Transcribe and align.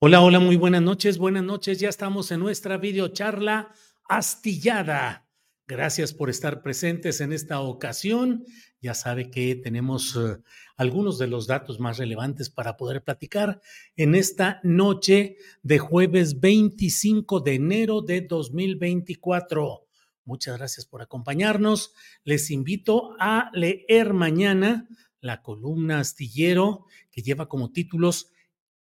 Hola, 0.00 0.20
hola, 0.20 0.38
muy 0.38 0.54
buenas 0.54 0.80
noches, 0.80 1.18
buenas 1.18 1.42
noches. 1.42 1.80
Ya 1.80 1.88
estamos 1.88 2.30
en 2.30 2.38
nuestra 2.38 2.76
videocharla 2.76 3.74
astillada. 4.08 5.28
Gracias 5.66 6.14
por 6.14 6.30
estar 6.30 6.62
presentes 6.62 7.20
en 7.20 7.32
esta 7.32 7.58
ocasión. 7.58 8.44
Ya 8.80 8.94
sabe 8.94 9.28
que 9.28 9.56
tenemos 9.56 10.14
uh, 10.14 10.40
algunos 10.76 11.18
de 11.18 11.26
los 11.26 11.48
datos 11.48 11.80
más 11.80 11.98
relevantes 11.98 12.48
para 12.48 12.76
poder 12.76 13.02
platicar 13.02 13.60
en 13.96 14.14
esta 14.14 14.60
noche 14.62 15.36
de 15.64 15.80
jueves 15.80 16.38
25 16.38 17.40
de 17.40 17.54
enero 17.54 18.00
de 18.00 18.20
2024. 18.20 19.84
Muchas 20.24 20.58
gracias 20.58 20.86
por 20.86 21.02
acompañarnos. 21.02 21.92
Les 22.22 22.52
invito 22.52 23.16
a 23.18 23.50
leer 23.52 24.12
mañana 24.12 24.86
la 25.20 25.42
columna 25.42 25.98
astillero 25.98 26.84
que 27.10 27.22
lleva 27.22 27.48
como 27.48 27.72
títulos 27.72 28.30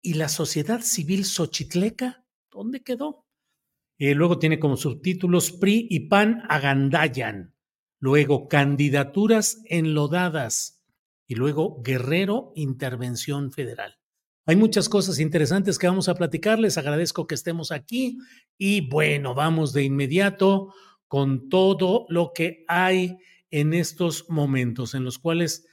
¿Y 0.05 0.15
la 0.15 0.27
sociedad 0.27 0.81
civil 0.81 1.23
xochitleca? 1.23 2.25
¿Dónde 2.51 2.83
quedó? 2.83 3.25
Eh, 3.97 4.13
luego 4.13 4.37
tiene 4.37 4.59
como 4.59 4.75
subtítulos 4.75 5.53
PRI 5.53 5.87
y 5.89 6.09
PAN 6.09 6.43
agandayan. 6.49 7.55
Luego 8.01 8.49
candidaturas 8.49 9.61
enlodadas. 9.63 10.83
Y 11.25 11.35
luego 11.35 11.81
Guerrero 11.81 12.51
Intervención 12.53 13.53
Federal. 13.53 13.95
Hay 14.45 14.57
muchas 14.57 14.89
cosas 14.89 15.19
interesantes 15.19 15.79
que 15.79 15.87
vamos 15.87 16.09
a 16.09 16.15
platicar. 16.15 16.59
Les 16.59 16.77
agradezco 16.77 17.25
que 17.25 17.35
estemos 17.35 17.71
aquí. 17.71 18.17
Y 18.57 18.89
bueno, 18.89 19.33
vamos 19.33 19.71
de 19.71 19.85
inmediato 19.85 20.73
con 21.07 21.47
todo 21.47 22.07
lo 22.09 22.33
que 22.35 22.65
hay 22.67 23.19
en 23.51 23.73
estos 23.73 24.29
momentos 24.29 24.95
en 24.95 25.05
los 25.05 25.17
cuales 25.17 25.65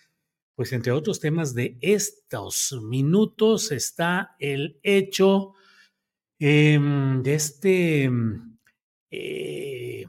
pues 0.54 0.72
entre 0.72 0.92
otros 0.92 1.20
temas 1.20 1.54
de 1.54 1.78
estos 1.80 2.78
minutos 2.82 3.72
está 3.72 4.36
el 4.38 4.78
hecho 4.82 5.54
em, 6.38 7.22
de 7.22 7.34
este 7.34 8.10
eh, 9.10 10.04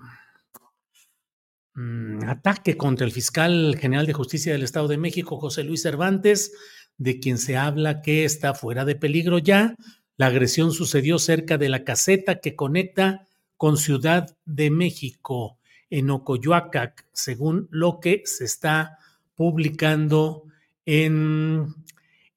mm, 1.74 2.24
ataque 2.28 2.78
contra 2.78 3.06
el 3.06 3.12
fiscal 3.12 3.75
general 3.79 4.06
de 4.06 4.13
justicia 4.13 4.53
del 4.53 4.63
Estado 4.63 4.88
de 4.88 4.97
México, 4.97 5.40
José 5.40 5.63
Luis 5.63 5.81
Cervantes, 5.81 6.52
de 6.97 7.19
quien 7.19 7.38
se 7.38 7.58
habla 7.58 8.02
que 8.02 8.25
está 8.25 8.53
fuera 8.53 8.85
de 8.85 8.96
peligro 8.96 9.40
ya. 9.40 9.75
La 10.18 10.28
agresión 10.28 10.72
sucedió 10.72 11.18
cerca 11.18 11.58
de 11.58 11.69
la 11.69 11.84
caseta 11.84 12.40
que 12.40 12.56
conecta 12.56 13.28
con 13.58 13.78
Ciudad 13.78 14.38
de 14.46 14.69
México, 14.69 15.59
en 15.90 16.09
Ocoyoacac, 16.09 17.06
según 17.13 17.68
lo 17.69 18.00
que 18.00 18.23
se 18.25 18.46
está 18.46 18.97
publicando 19.35 20.45
en, 20.85 21.73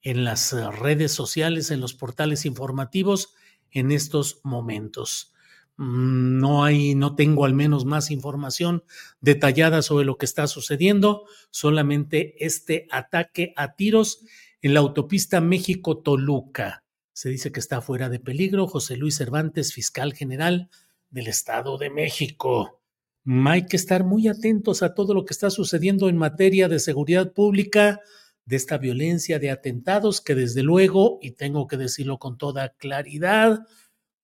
en 0.03 0.25
las 0.25 0.53
redes 0.79 1.13
sociales, 1.13 1.71
en 1.71 1.81
los 1.81 1.95
portales 1.95 2.45
informativos 2.45 3.35
en 3.71 3.91
estos 3.93 4.41
momentos. 4.45 5.35
Mm, 5.77 6.39
no 6.39 6.65
hay, 6.65 6.95
no 6.95 7.17
tengo 7.17 7.45
al 7.45 7.55
menos 7.55 7.85
más 7.85 8.11
información 8.11 8.85
detallada 9.21 9.83
sobre 9.83 10.05
lo 10.05 10.17
que 10.17 10.27
está 10.27 10.47
sucediendo, 10.47 11.25
solamente 11.51 12.45
este 12.45 12.87
ataque 12.91 13.53
a 13.57 13.75
tiros 13.75 14.21
en 14.63 14.75
la 14.75 14.81
autopista 14.81 15.41
México-Toluca. 15.41 16.85
Se 17.13 17.29
dice 17.29 17.53
que 17.53 17.61
está 17.61 17.81
fuera 17.81 18.09
de 18.09 18.19
peligro. 18.19 18.67
José 18.67 18.97
Luis 18.97 19.17
Cervantes, 19.17 19.73
fiscal 19.73 20.15
general 20.15 20.71
del 21.11 21.27
Estado 21.29 21.77
de 21.79 21.91
México. 21.91 22.81
Hay 23.27 23.67
que 23.67 23.77
estar 23.77 24.05
muy 24.05 24.29
atentos 24.29 24.83
a 24.83 24.95
todo 24.95 25.15
lo 25.15 25.25
que 25.25 25.33
está 25.33 25.51
sucediendo 25.51 26.09
en 26.09 26.17
materia 26.17 26.69
de 26.69 26.79
seguridad 26.79 27.33
pública, 27.33 28.01
de 28.45 28.57
esta 28.57 28.77
violencia, 28.77 29.39
de 29.39 29.51
atentados 29.51 30.21
que 30.21 30.35
desde 30.35 30.63
luego, 30.63 31.19
y 31.23 31.31
tengo 31.33 31.67
que 31.67 31.79
decirlo 31.79 32.19
con 32.19 32.37
toda 32.37 32.75
claridad, 32.77 33.67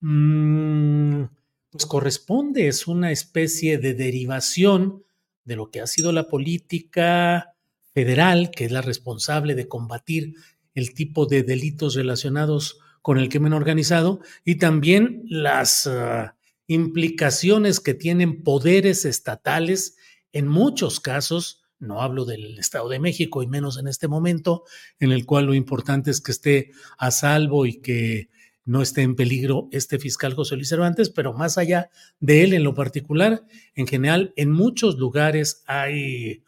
mm, 0.01 1.23
pues 1.71 1.85
corresponde, 1.87 2.67
es 2.67 2.87
una 2.87 3.11
especie 3.11 3.77
de 3.79 3.95
derivación 3.95 5.03
de 5.45 5.55
lo 5.55 5.71
que 5.71 5.81
ha 5.81 5.87
sido 5.87 6.11
la 6.11 6.27
política 6.27 7.55
federal, 7.93 8.51
que 8.51 8.65
es 8.65 8.71
la 8.71 8.81
responsable 8.81 9.55
de 9.55 9.67
combatir 9.67 10.35
el 10.75 10.93
tipo 10.93 11.25
de 11.25 11.43
delitos 11.43 11.95
relacionados 11.95 12.79
con 13.01 13.17
el 13.17 13.29
crimen 13.29 13.53
organizado, 13.53 14.19
y 14.45 14.55
también 14.55 15.23
las... 15.25 15.87
Ah, 15.87 16.35
implicaciones 16.71 17.79
que 17.79 17.93
tienen 17.93 18.43
poderes 18.43 19.03
estatales, 19.05 19.97
en 20.31 20.47
muchos 20.47 21.01
casos, 21.01 21.63
no 21.79 22.01
hablo 22.01 22.23
del 22.23 22.57
Estado 22.57 22.87
de 22.87 22.99
México 22.99 23.43
y 23.43 23.47
menos 23.47 23.77
en 23.77 23.87
este 23.87 24.07
momento, 24.07 24.63
en 24.99 25.11
el 25.11 25.25
cual 25.25 25.47
lo 25.47 25.53
importante 25.53 26.11
es 26.11 26.21
que 26.21 26.31
esté 26.31 26.71
a 26.97 27.11
salvo 27.11 27.65
y 27.65 27.81
que 27.81 28.29
no 28.63 28.81
esté 28.81 29.01
en 29.01 29.15
peligro 29.15 29.67
este 29.71 29.99
fiscal 29.99 30.33
José 30.33 30.55
Luis 30.55 30.69
Cervantes, 30.69 31.09
pero 31.09 31.33
más 31.33 31.57
allá 31.57 31.89
de 32.19 32.43
él 32.43 32.53
en 32.53 32.63
lo 32.63 32.73
particular, 32.73 33.43
en 33.75 33.87
general, 33.87 34.31
en 34.37 34.51
muchos 34.51 34.97
lugares 34.97 35.63
hay 35.65 36.43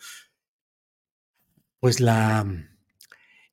pues 1.81 1.99
la, 1.99 2.45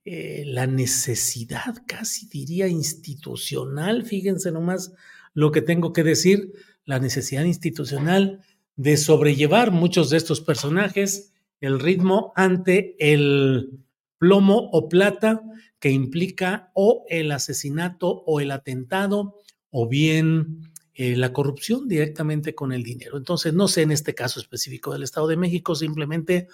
eh, 0.04 0.44
la 0.47 0.69
necesidad, 0.69 1.82
casi 1.88 2.28
diría 2.28 2.69
institucional, 2.69 4.04
fíjense 4.04 4.52
nomás 4.52 4.92
lo 5.35 5.53
que 5.53 5.63
tengo 5.63 5.93
que 5.93 6.03
decir, 6.03 6.53
la 6.85 6.99
necesidad 6.99 7.45
institucional 7.45 8.41
de 8.77 8.97
sobrellevar 8.97 9.71
muchos 9.71 10.11
de 10.11 10.17
estos 10.17 10.41
personajes, 10.41 11.33
el 11.61 11.79
ritmo 11.79 12.33
ante 12.37 12.97
el 12.99 13.71
plomo 14.19 14.71
o 14.73 14.89
plata 14.89 15.43
que 15.79 15.91
implica 15.91 16.71
o 16.75 17.05
el 17.09 17.32
asesinato 17.32 18.23
o 18.27 18.41
el 18.41 18.50
atentado 18.50 19.37
o 19.71 19.88
bien 19.88 20.71
eh, 20.94 21.17
la 21.17 21.33
corrupción 21.33 21.88
directamente 21.88 22.55
con 22.55 22.73
el 22.73 22.83
dinero. 22.83 23.17
Entonces, 23.17 23.55
no 23.55 23.69
sé 23.69 23.83
en 23.83 23.93
este 23.93 24.15
caso 24.15 24.41
específico 24.41 24.93
del 24.93 25.03
Estado 25.03 25.29
de 25.29 25.37
México, 25.37 25.75
simplemente 25.75 26.49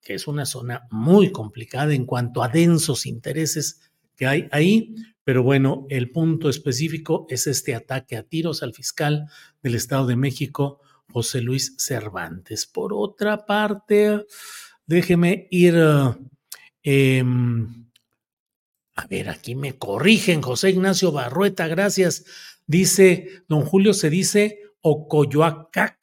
que 0.00 0.14
es 0.14 0.26
una 0.26 0.46
zona 0.46 0.86
muy 0.90 1.30
complicada 1.32 1.94
en 1.94 2.06
cuanto 2.06 2.42
a 2.42 2.48
densos 2.48 3.06
intereses 3.06 3.80
que 4.16 4.26
hay 4.26 4.48
ahí, 4.50 4.94
pero 5.24 5.42
bueno, 5.42 5.86
el 5.88 6.10
punto 6.10 6.48
específico 6.48 7.26
es 7.28 7.46
este 7.46 7.74
ataque 7.74 8.16
a 8.16 8.24
tiros 8.24 8.62
al 8.62 8.74
fiscal 8.74 9.26
del 9.62 9.74
Estado 9.74 10.06
de 10.06 10.16
México, 10.16 10.80
José 11.10 11.40
Luis 11.42 11.74
Cervantes. 11.78 12.66
Por 12.66 12.92
otra 12.92 13.46
parte, 13.46 14.26
déjeme 14.86 15.46
ir... 15.50 15.76
Em, 16.82 17.86
a 18.94 19.06
ver, 19.06 19.28
aquí 19.30 19.54
me 19.54 19.78
corrigen, 19.78 20.42
José 20.42 20.70
Ignacio 20.70 21.12
Barrueta, 21.12 21.66
gracias. 21.66 22.24
Dice, 22.66 23.44
don 23.48 23.62
Julio 23.62 23.94
se 23.94 24.10
dice 24.10 24.60
Ocoyoacac, 24.80 25.98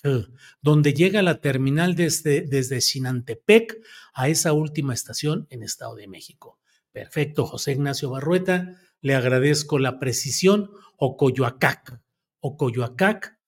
donde 0.61 0.93
llega 0.93 1.21
la 1.21 1.41
terminal 1.41 1.95
desde, 1.95 2.41
desde 2.41 2.81
Sinantepec 2.81 3.77
a 4.13 4.29
esa 4.29 4.53
última 4.53 4.93
estación 4.93 5.47
en 5.49 5.63
Estado 5.63 5.95
de 5.95 6.07
México. 6.07 6.57
Perfecto, 6.91 7.45
José 7.45 7.73
Ignacio 7.73 8.09
Barrueta, 8.09 8.79
le 9.01 9.15
agradezco 9.15 9.79
la 9.79 9.99
precisión. 9.99 10.71
Ocoyoacac, 10.97 12.01
Ocoyoacac, 12.41 13.39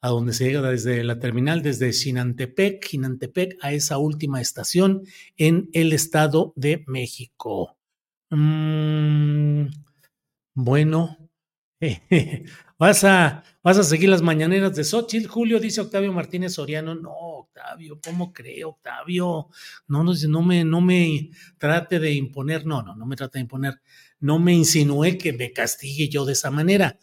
a 0.00 0.08
donde 0.08 0.32
se 0.32 0.46
llega 0.46 0.68
desde 0.68 1.04
la 1.04 1.20
terminal, 1.20 1.62
desde 1.62 1.92
Sinantepec, 1.92 2.84
Sinantepec, 2.84 3.56
a 3.62 3.72
esa 3.72 3.98
última 3.98 4.40
estación 4.40 5.02
en 5.36 5.70
el 5.72 5.92
Estado 5.92 6.52
de 6.56 6.82
México. 6.88 7.78
Mm, 8.30 9.66
bueno, 10.54 11.30
vas, 12.78 13.04
a, 13.04 13.44
vas 13.62 13.78
a 13.78 13.82
seguir 13.84 14.08
las 14.08 14.22
mañaneras 14.22 14.74
de 14.74 14.84
Xochitl, 14.84 15.28
Julio, 15.28 15.60
dice 15.60 15.80
Octavio 15.80 16.12
Martínez 16.12 16.54
Soriano. 16.54 16.94
No, 16.94 17.12
Octavio, 17.12 18.00
¿cómo 18.04 18.32
cree, 18.32 18.64
Octavio? 18.64 19.48
No, 19.86 20.02
no, 20.02 20.12
no, 20.28 20.42
me, 20.42 20.64
no 20.64 20.80
me 20.80 21.30
trate 21.58 21.98
de 21.98 22.12
imponer, 22.12 22.66
no, 22.66 22.82
no, 22.82 22.96
no 22.96 23.06
me 23.06 23.14
trate 23.14 23.38
de 23.38 23.42
imponer, 23.42 23.80
no 24.22 24.38
me 24.38 24.54
insinúe 24.54 25.18
que 25.18 25.32
me 25.32 25.52
castigue 25.52 26.08
yo 26.08 26.24
de 26.24 26.32
esa 26.32 26.50
manera. 26.50 26.98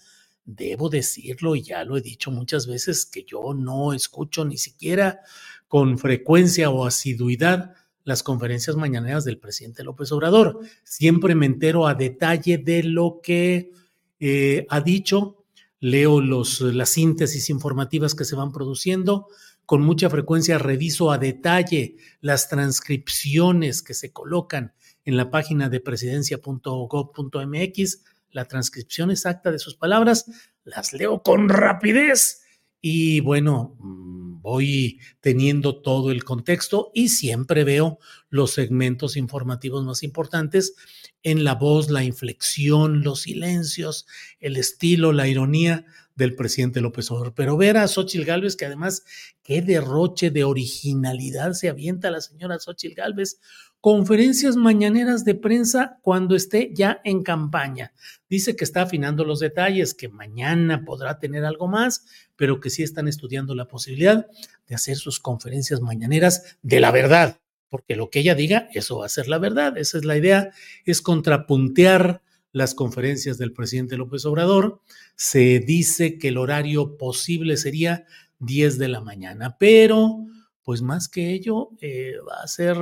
Debo 0.45 0.89
decirlo, 0.89 1.55
y 1.55 1.61
ya 1.61 1.83
lo 1.83 1.97
he 1.97 2.01
dicho 2.01 2.31
muchas 2.31 2.65
veces, 2.65 3.05
que 3.05 3.23
yo 3.23 3.53
no 3.53 3.93
escucho 3.93 4.45
ni 4.45 4.57
siquiera 4.57 5.19
con 5.67 5.99
frecuencia 5.99 6.69
o 6.69 6.85
asiduidad 6.85 7.75
las 8.05 8.23
conferencias 8.23 8.77
mañaneras 8.77 9.25
del 9.25 9.37
presidente 9.37 9.83
López 9.83 10.11
Obrador. 10.13 10.61
Siempre 10.83 11.35
me 11.35 11.45
entero 11.45 11.87
a 11.87 11.93
detalle 11.93 12.57
de 12.57 12.83
lo 12.83 13.19
que 13.21 13.73
eh, 14.21 14.65
ha 14.69 14.79
dicho, 14.79 15.43
leo 15.81 16.21
los, 16.21 16.61
las 16.61 16.89
síntesis 16.89 17.49
informativas 17.49 18.15
que 18.15 18.25
se 18.25 18.35
van 18.35 18.53
produciendo, 18.53 19.27
con 19.65 19.81
mucha 19.81 20.09
frecuencia 20.09 20.57
reviso 20.57 21.11
a 21.11 21.17
detalle 21.17 21.97
las 22.21 22.47
transcripciones 22.47 23.83
que 23.83 23.93
se 23.93 24.11
colocan 24.11 24.73
en 25.05 25.17
la 25.17 25.31
página 25.31 25.69
de 25.69 25.79
presidencia.gov.mx, 25.79 28.03
la 28.31 28.45
transcripción 28.45 29.09
exacta 29.11 29.51
de 29.51 29.59
sus 29.59 29.75
palabras, 29.75 30.25
las 30.63 30.93
leo 30.93 31.21
con 31.23 31.49
rapidez 31.49 32.43
y 32.81 33.19
bueno, 33.19 33.75
mm, 33.79 34.41
voy 34.41 34.99
teniendo 35.19 35.81
todo 35.81 36.11
el 36.11 36.23
contexto 36.23 36.91
y 36.93 37.09
siempre 37.09 37.63
veo 37.63 37.99
los 38.29 38.51
segmentos 38.51 39.17
informativos 39.17 39.83
más 39.83 40.03
importantes 40.03 40.75
en 41.23 41.43
la 41.43 41.55
voz, 41.55 41.89
la 41.89 42.03
inflexión, 42.03 43.03
los 43.03 43.21
silencios, 43.21 44.07
el 44.39 44.55
estilo, 44.55 45.11
la 45.11 45.27
ironía 45.27 45.85
del 46.15 46.35
presidente 46.35 46.79
López 46.79 47.11
Obrador. 47.11 47.33
Pero 47.33 47.57
ver 47.57 47.77
a 47.77 47.87
Xochitl 47.87 48.25
Gálvez, 48.25 48.55
que 48.55 48.65
además 48.65 49.03
qué 49.43 49.61
derroche 49.61 50.31
de 50.31 50.45
originalidad 50.45 51.53
se 51.53 51.69
avienta 51.69 52.11
la 52.11 52.21
señora 52.21 52.59
Xochitl 52.59 52.95
Gálvez, 52.95 53.41
conferencias 53.81 54.55
mañaneras 54.55 55.23
de 55.23 55.35
prensa 55.35 55.99
cuando 56.01 56.35
esté 56.35 56.71
ya 56.73 56.99
en 57.03 57.23
campaña. 57.23 57.93
Dice 58.29 58.55
que 58.55 58.65
está 58.65 58.83
afinando 58.83 59.23
los 59.23 59.39
detalles, 59.39 59.93
que 59.93 60.09
mañana 60.09 60.83
podrá 60.83 61.19
tener 61.19 61.45
algo 61.45 61.67
más, 61.67 62.05
pero 62.35 62.59
que 62.59 62.69
sí 62.69 62.83
están 62.83 63.07
estudiando 63.07 63.55
la 63.55 63.67
posibilidad 63.67 64.27
de 64.67 64.75
hacer 64.75 64.97
sus 64.97 65.19
conferencias 65.19 65.81
mañaneras 65.81 66.57
de 66.61 66.79
la 66.79 66.91
verdad, 66.91 67.39
porque 67.69 67.95
lo 67.95 68.09
que 68.09 68.19
ella 68.19 68.35
diga, 68.35 68.67
eso 68.73 68.99
va 68.99 69.05
a 69.05 69.09
ser 69.09 69.27
la 69.27 69.37
verdad. 69.37 69.77
Esa 69.77 69.97
es 69.97 70.05
la 70.05 70.17
idea, 70.17 70.51
es 70.85 71.01
contrapuntear 71.01 72.21
las 72.51 72.73
conferencias 72.75 73.37
del 73.37 73.53
presidente 73.53 73.95
López 73.95 74.25
Obrador. 74.25 74.81
Se 75.15 75.59
dice 75.59 76.17
que 76.17 76.29
el 76.29 76.37
horario 76.37 76.97
posible 76.97 77.57
sería 77.57 78.05
10 78.39 78.77
de 78.77 78.87
la 78.87 79.01
mañana, 79.01 79.57
pero 79.57 80.25
pues 80.63 80.81
más 80.81 81.07
que 81.07 81.31
ello 81.31 81.71
eh, 81.81 82.15
va 82.27 82.41
a 82.43 82.47
ser 82.47 82.77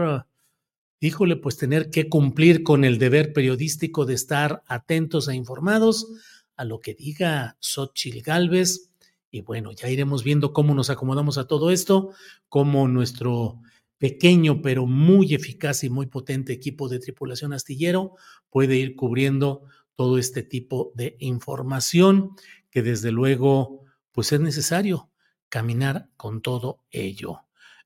híjole, 1.00 1.36
pues 1.36 1.58
tener 1.58 1.90
que 1.90 2.10
cumplir 2.10 2.64
con 2.64 2.84
el 2.84 2.98
deber 2.98 3.34
periodístico 3.34 4.06
de 4.06 4.16
estar 4.16 4.64
atentos 4.68 5.28
e 5.28 5.36
informados 5.36 6.08
a 6.56 6.66
lo 6.66 6.80
que 6.80 6.94
diga 6.94 7.58
Xochil 7.60 8.22
Gálvez. 8.22 8.92
Y 9.30 9.42
bueno, 9.42 9.72
ya 9.72 9.90
iremos 9.90 10.24
viendo 10.24 10.54
cómo 10.54 10.74
nos 10.74 10.90
acomodamos 10.90 11.38
a 11.38 11.48
todo 11.48 11.72
esto, 11.72 12.12
cómo 12.50 12.88
nuestro 12.88 13.62
pequeño 13.98 14.62
pero 14.62 14.86
muy 14.86 15.34
eficaz 15.34 15.84
y 15.84 15.90
muy 15.90 16.06
potente 16.06 16.54
equipo 16.54 16.88
de 16.88 17.00
tripulación 17.00 17.54
astillero 17.54 18.16
puede 18.50 18.76
ir 18.76 18.96
cubriendo 18.96 19.64
todo 19.96 20.18
este 20.18 20.44
tipo 20.44 20.92
de 20.96 21.18
información 21.20 22.32
que 22.70 22.84
desde 22.84 23.12
luego 23.12 23.86
pues 24.12 24.32
es 24.32 24.40
necesario 24.40 25.10
caminar 25.50 26.10
con 26.18 26.42
todo 26.42 26.84
ello. 26.92 27.42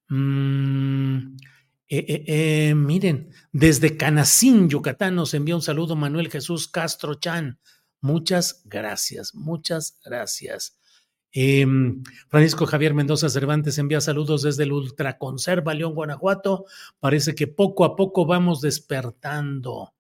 Mm, 0.10 1.38
eh, 1.94 2.06
eh, 2.08 2.24
eh, 2.70 2.74
miren, 2.74 3.32
desde 3.52 3.98
Canacín, 3.98 4.70
Yucatán, 4.70 5.14
nos 5.14 5.34
envía 5.34 5.58
un 5.58 5.62
saludo 5.62 5.98
Manuel 5.98 6.32
Jesús 6.32 6.70
Castro 6.70 7.16
Chan. 7.16 7.60
Muchas 8.00 8.62
gracias, 8.64 9.36
muchas 9.36 10.00
gracias. 10.02 10.80
Em, 11.34 12.02
Francisco 12.30 12.66
Javier 12.66 12.94
Mendoza 12.94 13.28
Cervantes 13.28 13.78
envía 13.78 14.00
saludos 14.00 14.44
desde 14.44 14.64
el 14.64 14.72
Ultraconserva 14.72 15.74
León, 15.74 15.94
Guanajuato. 15.94 16.64
Parece 17.02 17.36
que 17.36 17.48
poco 17.48 17.84
a 17.84 17.98
poco 17.98 18.26
vamos 18.26 18.62
despertando. 18.62 19.94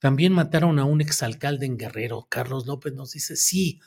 También 0.00 0.32
mataron 0.32 0.80
a 0.80 0.84
un 0.84 1.00
exalcalde 1.00 1.66
en 1.66 1.76
Guerrero. 1.78 2.26
Carlos 2.28 2.66
López 2.66 2.92
nos 2.94 3.12
dice, 3.12 3.36
sí, 3.36 3.80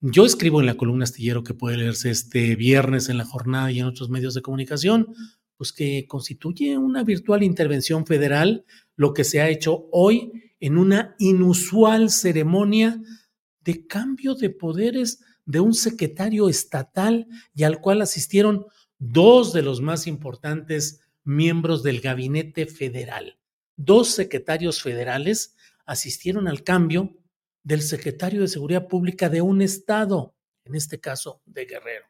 yo 0.00 0.26
escribo 0.26 0.58
en 0.58 0.66
la 0.66 0.76
columna 0.76 1.04
astillero 1.04 1.44
que 1.44 1.54
puede 1.54 1.76
leerse 1.76 2.10
este 2.10 2.56
viernes 2.56 3.08
en 3.08 3.16
la 3.16 3.24
jornada 3.24 3.70
y 3.70 3.78
en 3.78 3.86
otros 3.86 4.10
medios 4.10 4.34
de 4.34 4.42
comunicación 4.42 5.14
pues 5.60 5.74
que 5.74 6.06
constituye 6.08 6.78
una 6.78 7.04
virtual 7.04 7.42
intervención 7.42 8.06
federal, 8.06 8.64
lo 8.96 9.12
que 9.12 9.24
se 9.24 9.42
ha 9.42 9.50
hecho 9.50 9.90
hoy 9.92 10.54
en 10.58 10.78
una 10.78 11.14
inusual 11.18 12.08
ceremonia 12.08 12.98
de 13.60 13.86
cambio 13.86 14.34
de 14.34 14.48
poderes 14.48 15.22
de 15.44 15.60
un 15.60 15.74
secretario 15.74 16.48
estatal 16.48 17.26
y 17.54 17.64
al 17.64 17.82
cual 17.82 18.00
asistieron 18.00 18.64
dos 18.98 19.52
de 19.52 19.60
los 19.60 19.82
más 19.82 20.06
importantes 20.06 21.02
miembros 21.24 21.82
del 21.82 22.00
gabinete 22.00 22.64
federal. 22.64 23.38
Dos 23.76 24.08
secretarios 24.12 24.80
federales 24.80 25.56
asistieron 25.84 26.48
al 26.48 26.62
cambio 26.64 27.18
del 27.62 27.82
secretario 27.82 28.40
de 28.40 28.48
Seguridad 28.48 28.88
Pública 28.88 29.28
de 29.28 29.42
un 29.42 29.60
estado, 29.60 30.34
en 30.64 30.74
este 30.74 31.00
caso 31.00 31.42
de 31.44 31.66
Guerrero. 31.66 32.06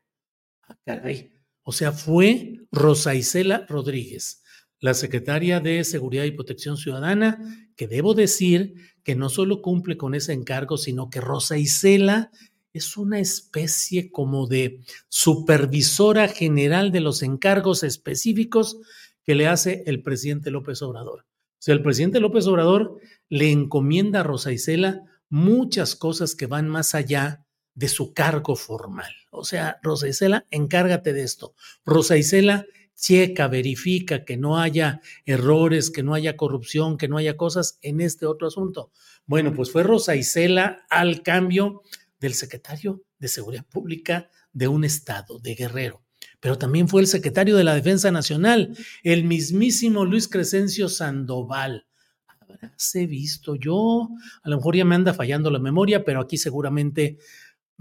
Ah, 0.68 0.78
caray. 0.84 1.39
O 1.70 1.72
sea, 1.72 1.92
fue 1.92 2.66
Rosa 2.72 3.14
Isela 3.14 3.64
Rodríguez, 3.68 4.42
la 4.80 4.92
secretaria 4.92 5.60
de 5.60 5.84
Seguridad 5.84 6.24
y 6.24 6.32
Protección 6.32 6.76
Ciudadana, 6.76 7.38
que 7.76 7.86
debo 7.86 8.12
decir 8.12 8.74
que 9.04 9.14
no 9.14 9.28
solo 9.28 9.62
cumple 9.62 9.96
con 9.96 10.16
ese 10.16 10.32
encargo, 10.32 10.78
sino 10.78 11.10
que 11.10 11.20
Rosa 11.20 11.58
Isela 11.58 12.32
es 12.72 12.96
una 12.96 13.20
especie 13.20 14.10
como 14.10 14.48
de 14.48 14.80
supervisora 15.08 16.26
general 16.26 16.90
de 16.90 17.02
los 17.02 17.22
encargos 17.22 17.84
específicos 17.84 18.78
que 19.22 19.36
le 19.36 19.46
hace 19.46 19.84
el 19.86 20.02
presidente 20.02 20.50
López 20.50 20.82
Obrador. 20.82 21.20
O 21.20 21.62
sea, 21.62 21.74
el 21.74 21.82
presidente 21.82 22.18
López 22.18 22.48
Obrador 22.48 22.98
le 23.28 23.52
encomienda 23.52 24.20
a 24.20 24.24
Rosa 24.24 24.50
Isela 24.50 25.04
muchas 25.28 25.94
cosas 25.94 26.34
que 26.34 26.46
van 26.46 26.68
más 26.68 26.96
allá 26.96 27.46
de 27.74 27.88
su 27.88 28.12
cargo 28.12 28.56
formal. 28.56 29.12
O 29.30 29.44
sea, 29.44 29.78
Rosa 29.82 30.08
Isela, 30.08 30.46
encárgate 30.50 31.12
de 31.12 31.22
esto. 31.22 31.54
Rosa 31.84 32.16
Isela, 32.16 32.66
checa, 32.94 33.48
verifica 33.48 34.24
que 34.24 34.36
no 34.36 34.58
haya 34.58 35.00
errores, 35.24 35.90
que 35.90 36.02
no 36.02 36.14
haya 36.14 36.36
corrupción, 36.36 36.98
que 36.98 37.08
no 37.08 37.16
haya 37.16 37.36
cosas 37.36 37.78
en 37.80 38.00
este 38.00 38.26
otro 38.26 38.48
asunto. 38.48 38.92
Bueno, 39.26 39.54
pues 39.54 39.70
fue 39.70 39.82
Rosa 39.82 40.16
Isela 40.16 40.84
al 40.90 41.22
cambio 41.22 41.82
del 42.20 42.34
secretario 42.34 43.02
de 43.18 43.28
Seguridad 43.28 43.64
Pública 43.64 44.28
de 44.52 44.68
un 44.68 44.84
estado, 44.84 45.38
de 45.38 45.54
Guerrero. 45.54 46.02
Pero 46.40 46.58
también 46.58 46.88
fue 46.88 47.00
el 47.02 47.06
secretario 47.06 47.56
de 47.56 47.64
la 47.64 47.74
Defensa 47.74 48.10
Nacional, 48.10 48.76
el 49.02 49.24
mismísimo 49.24 50.04
Luis 50.04 50.28
Crescencio 50.28 50.88
Sandoval. 50.88 51.86
Habráse 52.26 53.06
visto 53.06 53.56
yo, 53.56 54.08
a 54.42 54.48
lo 54.48 54.56
mejor 54.56 54.76
ya 54.76 54.84
me 54.84 54.94
anda 54.94 55.14
fallando 55.14 55.50
la 55.50 55.58
memoria, 55.58 56.04
pero 56.04 56.20
aquí 56.20 56.36
seguramente 56.36 57.18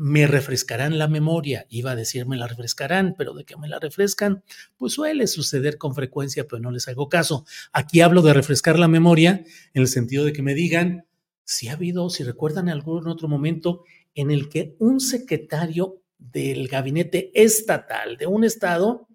me 0.02 0.28
refrescarán 0.28 0.98
la 0.98 1.10
memoria. 1.10 1.66
Iba 1.68 1.92
a 1.92 1.96
decir 1.98 2.26
me 2.26 2.38
la 2.38 2.48
refrescarán, 2.48 3.16
pero 3.18 3.34
de 3.34 3.44
que 3.44 3.58
me 3.58 3.68
la 3.68 3.80
refrescan, 3.80 4.46
pues 4.78 4.94
suele 4.94 5.28
suceder 5.28 5.78
con 5.78 5.94
frecuencia, 5.94 6.48
pero 6.48 6.62
no 6.62 6.72
les 6.72 6.88
hago 6.88 7.10
caso. 7.10 7.46
Aquí 7.74 8.00
hablo 8.00 8.22
de 8.22 8.32
refrescar 8.32 8.80
la 8.80 8.88
memoria 8.88 9.44
en 9.74 9.82
el 9.82 9.90
sentido 9.90 10.24
de 10.24 10.32
que 10.32 10.42
me 10.42 10.54
digan 10.54 11.06
si 11.44 11.68
ha 11.68 11.74
habido, 11.74 12.10
si 12.10 12.24
recuerdan 12.24 12.70
algún 12.70 13.10
otro 13.10 13.28
momento 13.28 13.84
en 14.16 14.32
el 14.32 14.48
que 14.48 14.78
un 14.80 15.02
secretario 15.02 16.02
del 16.18 16.70
gabinete 16.70 17.32
estatal 17.34 18.16
de 18.16 18.26
un 18.26 18.46
estado, 18.46 19.10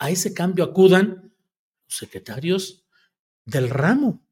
a 0.00 0.10
ese 0.10 0.34
cambio 0.34 0.64
acudan 0.64 1.32
los 1.86 1.96
secretarios 1.96 2.84
del 3.44 3.70
ramo, 3.70 4.26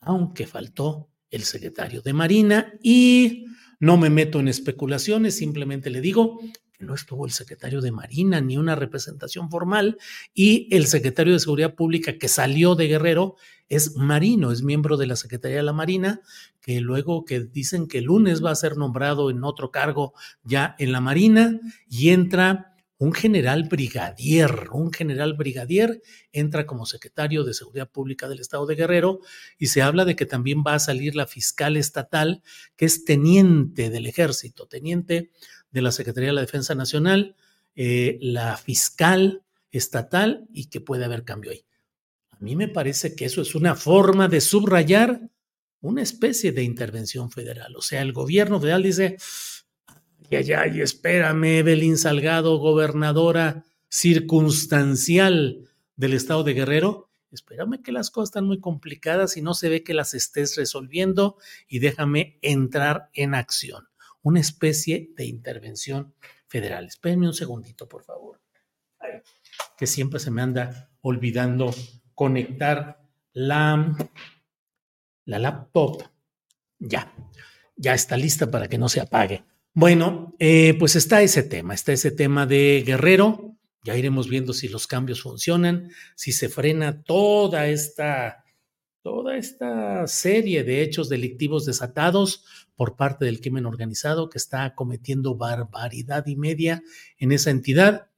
aunque 0.00 0.48
faltó 0.48 1.12
el 1.30 1.44
secretario 1.44 2.02
de 2.02 2.12
Marina 2.12 2.72
y 2.82 3.47
no 3.80 3.96
me 3.96 4.10
meto 4.10 4.40
en 4.40 4.48
especulaciones, 4.48 5.36
simplemente 5.36 5.90
le 5.90 6.00
digo 6.00 6.40
que 6.72 6.84
no 6.84 6.94
estuvo 6.94 7.24
el 7.26 7.32
secretario 7.32 7.80
de 7.80 7.92
Marina 7.92 8.40
ni 8.40 8.56
una 8.56 8.74
representación 8.74 9.50
formal 9.50 9.98
y 10.34 10.68
el 10.74 10.86
secretario 10.86 11.32
de 11.32 11.40
Seguridad 11.40 11.74
Pública 11.74 12.18
que 12.18 12.28
salió 12.28 12.74
de 12.74 12.88
Guerrero 12.88 13.36
es 13.68 13.96
marino, 13.96 14.50
es 14.50 14.62
miembro 14.62 14.96
de 14.96 15.06
la 15.06 15.16
Secretaría 15.16 15.58
de 15.58 15.62
la 15.62 15.72
Marina, 15.72 16.20
que 16.60 16.80
luego 16.80 17.24
que 17.24 17.40
dicen 17.40 17.86
que 17.86 17.98
el 17.98 18.04
lunes 18.04 18.42
va 18.42 18.50
a 18.50 18.56
ser 18.56 18.76
nombrado 18.76 19.30
en 19.30 19.44
otro 19.44 19.70
cargo 19.70 20.14
ya 20.42 20.74
en 20.78 20.92
la 20.92 21.00
Marina 21.00 21.60
y 21.88 22.10
entra 22.10 22.76
un 22.98 23.12
general 23.12 23.64
brigadier, 23.64 24.68
un 24.72 24.92
general 24.92 25.34
brigadier 25.34 26.02
entra 26.32 26.66
como 26.66 26.84
secretario 26.84 27.44
de 27.44 27.54
Seguridad 27.54 27.88
Pública 27.88 28.28
del 28.28 28.40
Estado 28.40 28.66
de 28.66 28.74
Guerrero 28.74 29.20
y 29.56 29.68
se 29.68 29.82
habla 29.82 30.04
de 30.04 30.16
que 30.16 30.26
también 30.26 30.64
va 30.66 30.74
a 30.74 30.80
salir 30.80 31.14
la 31.14 31.26
fiscal 31.26 31.76
estatal, 31.76 32.42
que 32.76 32.86
es 32.86 33.04
teniente 33.04 33.88
del 33.88 34.06
ejército, 34.06 34.66
teniente 34.66 35.30
de 35.70 35.82
la 35.82 35.92
Secretaría 35.92 36.30
de 36.30 36.34
la 36.34 36.40
Defensa 36.40 36.74
Nacional, 36.74 37.36
eh, 37.76 38.18
la 38.20 38.56
fiscal 38.56 39.44
estatal 39.70 40.48
y 40.52 40.66
que 40.66 40.80
puede 40.80 41.04
haber 41.04 41.24
cambio 41.24 41.52
ahí. 41.52 41.64
A 42.30 42.38
mí 42.40 42.56
me 42.56 42.66
parece 42.66 43.14
que 43.14 43.26
eso 43.26 43.42
es 43.42 43.54
una 43.54 43.76
forma 43.76 44.26
de 44.26 44.40
subrayar 44.40 45.20
una 45.80 46.02
especie 46.02 46.50
de 46.50 46.64
intervención 46.64 47.30
federal. 47.30 47.76
O 47.76 47.82
sea, 47.82 48.02
el 48.02 48.12
gobierno 48.12 48.60
federal 48.60 48.82
dice, 48.82 49.16
ay, 50.36 50.52
ay, 50.52 50.80
espérame, 50.80 51.58
Evelyn 51.58 51.96
Salgado, 51.98 52.58
gobernadora 52.58 53.64
circunstancial 53.88 55.68
del 55.96 56.12
estado 56.12 56.44
de 56.44 56.54
Guerrero, 56.54 57.10
espérame 57.30 57.82
que 57.82 57.92
las 57.92 58.10
cosas 58.10 58.28
están 58.28 58.46
muy 58.46 58.60
complicadas 58.60 59.36
y 59.36 59.42
no 59.42 59.54
se 59.54 59.68
ve 59.68 59.82
que 59.82 59.94
las 59.94 60.14
estés 60.14 60.56
resolviendo 60.56 61.36
y 61.66 61.78
déjame 61.78 62.38
entrar 62.42 63.10
en 63.14 63.34
acción 63.34 63.88
una 64.22 64.40
especie 64.40 65.10
de 65.16 65.26
intervención 65.26 66.14
federal. 66.46 66.86
Espérenme 66.86 67.26
un 67.26 67.34
segundito, 67.34 67.88
por 67.88 68.04
favor. 68.04 68.40
que 69.76 69.86
siempre 69.86 70.18
se 70.20 70.30
me 70.30 70.42
anda 70.42 70.90
olvidando 71.00 71.72
conectar 72.14 73.00
la, 73.32 73.96
la 75.24 75.38
laptop. 75.38 76.02
Ya, 76.78 77.12
ya 77.76 77.94
está 77.94 78.16
lista 78.16 78.50
para 78.50 78.68
que 78.68 78.76
no 78.76 78.88
se 78.88 79.00
apague. 79.00 79.44
Bueno, 79.74 80.34
eh, 80.38 80.74
pues 80.78 80.96
está 80.96 81.22
ese 81.22 81.42
tema, 81.42 81.74
está 81.74 81.92
ese 81.92 82.10
tema 82.10 82.46
de 82.46 82.82
Guerrero. 82.84 83.56
Ya 83.84 83.96
iremos 83.96 84.28
viendo 84.28 84.52
si 84.52 84.68
los 84.68 84.86
cambios 84.86 85.22
funcionan, 85.22 85.90
si 86.16 86.32
se 86.32 86.48
frena 86.48 87.02
toda 87.02 87.68
esta, 87.68 88.44
toda 89.02 89.36
esta 89.36 90.06
serie 90.06 90.64
de 90.64 90.82
hechos 90.82 91.08
delictivos 91.08 91.64
desatados 91.64 92.44
por 92.74 92.96
parte 92.96 93.24
del 93.24 93.40
crimen 93.40 93.66
organizado 93.66 94.28
que 94.28 94.38
está 94.38 94.74
cometiendo 94.74 95.36
barbaridad 95.36 96.26
y 96.26 96.36
media 96.36 96.82
en 97.18 97.32
esa 97.32 97.50
entidad, 97.50 98.08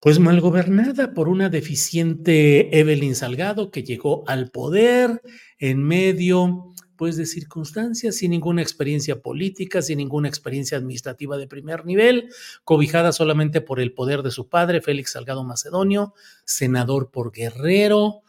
pues 0.00 0.18
mal 0.18 0.40
gobernada 0.40 1.14
por 1.14 1.28
una 1.28 1.48
deficiente 1.48 2.78
Evelyn 2.78 3.14
Salgado 3.14 3.70
que 3.70 3.84
llegó 3.84 4.24
al 4.26 4.50
poder 4.50 5.22
en 5.58 5.82
medio 5.82 6.71
pues 7.02 7.16
de 7.16 7.26
circunstancias 7.26 8.14
sin 8.14 8.30
ninguna 8.30 8.62
experiencia 8.62 9.22
política, 9.22 9.82
sin 9.82 9.98
ninguna 9.98 10.28
experiencia 10.28 10.78
administrativa 10.78 11.36
de 11.36 11.48
primer 11.48 11.84
nivel, 11.84 12.28
cobijada 12.62 13.10
solamente 13.10 13.60
por 13.60 13.80
el 13.80 13.92
poder 13.92 14.22
de 14.22 14.30
su 14.30 14.48
padre, 14.48 14.80
Félix 14.80 15.10
Salgado 15.10 15.42
Macedonio, 15.42 16.14
senador 16.44 17.10
por 17.10 17.32
Guerrero, 17.32 18.22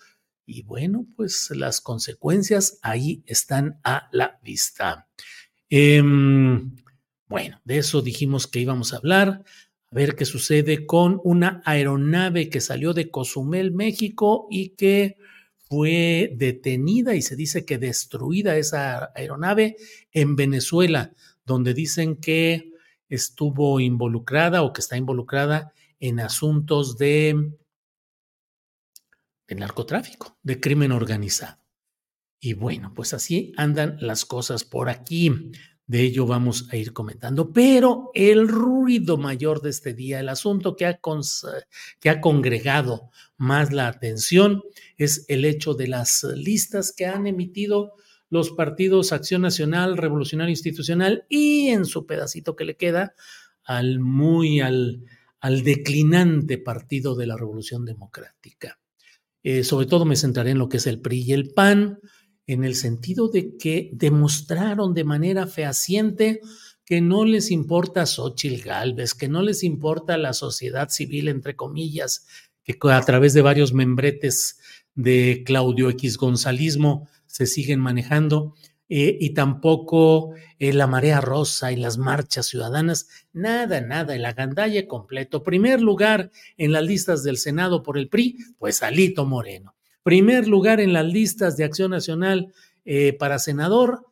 y 0.47 0.63
bueno, 0.63 1.05
pues 1.15 1.51
las 1.51 1.81
consecuencias 1.81 2.79
ahí 2.81 3.21
están 3.27 3.79
a 3.83 4.09
la 4.11 4.39
vista. 4.41 5.07
Em, 5.69 6.75
bueno, 7.27 7.61
de 7.65 7.77
eso 7.77 8.01
dijimos 8.01 8.47
que 8.47 8.61
íbamos 8.61 8.91
a 8.91 8.97
hablar. 8.97 9.43
A 9.91 9.95
ver 9.95 10.15
qué 10.15 10.25
sucede 10.25 10.87
con 10.87 11.21
una 11.23 11.61
aeronave 11.63 12.49
que 12.49 12.59
salió 12.59 12.95
de 12.95 13.11
Cozumel, 13.11 13.71
México, 13.71 14.47
y 14.49 14.69
que 14.69 15.17
fue 15.73 16.31
detenida 16.35 17.15
y 17.15 17.23
se 17.23 17.35
dice 17.35 17.65
que 17.65 17.79
destruida 17.79 18.57
esa 18.57 19.11
aeronave 19.15 19.75
en 20.11 20.35
Venezuela, 20.35 21.13
donde 21.45 21.73
dicen 21.73 22.17
que 22.17 22.73
estuvo 23.09 23.79
involucrada 23.79 24.61
o 24.61 24.71
que 24.71 24.81
está 24.81 24.97
involucrada 24.97 25.73
en 25.99 26.19
asuntos 26.19 26.99
de 26.99 27.57
de 29.47 29.55
narcotráfico, 29.55 30.37
de 30.43 30.59
crimen 30.59 30.91
organizado. 30.91 31.57
Y 32.39 32.53
bueno, 32.53 32.93
pues 32.93 33.15
así 33.15 33.51
andan 33.57 33.97
las 33.99 34.25
cosas 34.25 34.63
por 34.63 34.89
aquí. 34.89 35.51
De 35.85 36.01
ello 36.01 36.25
vamos 36.25 36.67
a 36.71 36.77
ir 36.77 36.93
comentando. 36.93 37.51
Pero 37.51 38.11
el 38.13 38.47
ruido 38.47 39.17
mayor 39.17 39.61
de 39.61 39.69
este 39.69 39.93
día, 39.93 40.19
el 40.19 40.29
asunto 40.29 40.75
que 40.75 40.85
ha, 40.85 40.99
que 41.99 42.09
ha 42.09 42.21
congregado 42.21 43.09
más 43.37 43.73
la 43.73 43.87
atención, 43.87 44.63
es 44.97 45.25
el 45.27 45.45
hecho 45.45 45.73
de 45.73 45.87
las 45.87 46.23
listas 46.35 46.93
que 46.95 47.05
han 47.05 47.27
emitido 47.27 47.93
los 48.29 48.49
partidos 48.49 49.11
Acción 49.11 49.43
Nacional, 49.43 49.97
Revolucionario 49.97 50.49
Institucional 50.49 51.25
y 51.29 51.67
en 51.67 51.85
su 51.85 52.07
pedacito 52.07 52.55
que 52.55 52.65
le 52.65 52.77
queda 52.77 53.13
al 53.63 53.99
muy 53.99 54.59
al, 54.59 55.05
al 55.39 55.63
declinante 55.63 56.57
partido 56.57 57.15
de 57.15 57.27
la 57.27 57.37
Revolución 57.37 57.85
Democrática. 57.85 58.79
Eh, 59.43 59.63
sobre 59.63 59.85
todo 59.85 60.05
me 60.05 60.15
centraré 60.15 60.51
en 60.51 60.57
lo 60.57 60.69
que 60.69 60.77
es 60.77 60.87
el 60.87 61.01
PRI 61.01 61.21
y 61.21 61.33
el 61.33 61.53
PAN, 61.53 61.99
en 62.47 62.63
el 62.63 62.75
sentido 62.75 63.29
de 63.29 63.57
que 63.57 63.89
demostraron 63.93 64.93
de 64.93 65.03
manera 65.03 65.47
fehaciente 65.47 66.41
que 66.85 67.01
no 67.01 67.25
les 67.25 67.51
importa 67.51 68.05
Xochitl 68.05 68.63
Galvez, 68.63 69.13
que 69.13 69.29
no 69.29 69.41
les 69.41 69.63
importa 69.63 70.17
la 70.17 70.33
sociedad 70.33 70.89
civil, 70.89 71.29
entre 71.29 71.55
comillas, 71.55 72.27
que 72.63 72.77
a 72.91 73.01
través 73.01 73.33
de 73.33 73.41
varios 73.41 73.73
membretes 73.73 74.59
de 74.95 75.43
Claudio 75.45 75.89
X 75.89 76.17
Gonzalismo 76.17 77.07
se 77.25 77.45
siguen 77.45 77.79
manejando, 77.79 78.53
eh, 78.89 79.17
y 79.19 79.31
tampoco 79.31 80.35
eh, 80.59 80.73
la 80.73 80.87
marea 80.87 81.21
rosa 81.21 81.71
y 81.71 81.77
las 81.77 81.97
marchas 81.97 82.45
ciudadanas, 82.45 83.07
nada, 83.31 83.81
nada, 83.81 84.13
el 84.13 84.23
agandalle 84.23 84.87
completo. 84.87 85.41
Primer 85.41 85.81
lugar 85.81 86.31
en 86.57 86.73
las 86.73 86.83
listas 86.83 87.23
del 87.23 87.37
Senado 87.37 87.81
por 87.81 87.97
el 87.97 88.09
PRI, 88.09 88.37
pues 88.59 88.83
Alito 88.83 89.25
Moreno. 89.25 89.73
Primer 90.03 90.47
lugar 90.47 90.79
en 90.79 90.93
las 90.93 91.05
listas 91.05 91.57
de 91.57 91.63
Acción 91.63 91.91
Nacional 91.91 92.53
eh, 92.85 93.13
para 93.13 93.39
senador, 93.39 94.05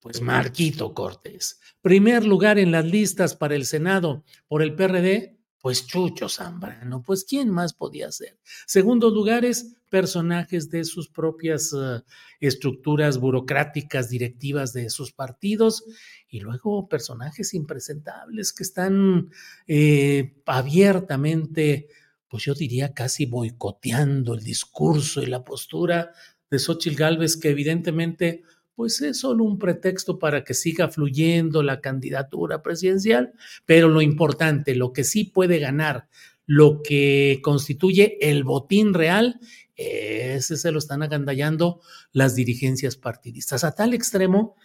pues 0.00 0.22
Marquito 0.22 0.94
Cortés. 0.94 1.60
Primer 1.82 2.24
lugar 2.24 2.58
en 2.58 2.72
las 2.72 2.86
listas 2.86 3.36
para 3.36 3.54
el 3.54 3.66
Senado 3.66 4.24
por 4.48 4.62
el 4.62 4.74
PRD, 4.74 5.36
pues 5.60 5.86
Chucho 5.86 6.28
Zambrano, 6.28 7.02
pues 7.02 7.24
¿quién 7.24 7.50
más 7.50 7.74
podía 7.74 8.10
ser? 8.10 8.38
Segundos 8.66 9.12
lugares, 9.12 9.76
personajes 9.90 10.70
de 10.70 10.84
sus 10.84 11.08
propias 11.10 11.74
eh, 11.74 12.00
estructuras 12.40 13.18
burocráticas, 13.18 14.08
directivas 14.08 14.72
de 14.72 14.88
sus 14.88 15.12
partidos, 15.12 15.84
y 16.28 16.40
luego 16.40 16.88
personajes 16.88 17.52
impresentables 17.52 18.54
que 18.54 18.62
están 18.62 19.30
eh, 19.66 20.34
abiertamente, 20.46 21.88
pues 22.30 22.44
yo 22.44 22.54
diría 22.54 22.94
casi 22.94 23.26
boicoteando 23.26 24.34
el 24.34 24.44
discurso 24.44 25.20
y 25.20 25.26
la 25.26 25.44
postura 25.44 26.12
de 26.50 26.58
Xochitl 26.58 26.96
Gálvez, 26.96 27.36
que 27.36 27.50
evidentemente 27.50 28.44
pues 28.74 29.02
es 29.02 29.18
solo 29.18 29.44
un 29.44 29.58
pretexto 29.58 30.18
para 30.18 30.42
que 30.42 30.54
siga 30.54 30.88
fluyendo 30.88 31.62
la 31.62 31.82
candidatura 31.82 32.62
presidencial, 32.62 33.34
pero 33.66 33.88
lo 33.88 34.00
importante, 34.00 34.74
lo 34.74 34.94
que 34.94 35.04
sí 35.04 35.24
puede 35.24 35.58
ganar, 35.58 36.08
lo 36.46 36.82
que 36.82 37.40
constituye 37.42 38.16
el 38.22 38.42
botín 38.44 38.94
real, 38.94 39.38
ese 39.76 40.56
se 40.56 40.72
lo 40.72 40.78
están 40.78 41.02
agandallando 41.02 41.80
las 42.12 42.34
dirigencias 42.34 42.96
partidistas, 42.96 43.64
a 43.64 43.74
tal 43.74 43.92
extremo 43.92 44.56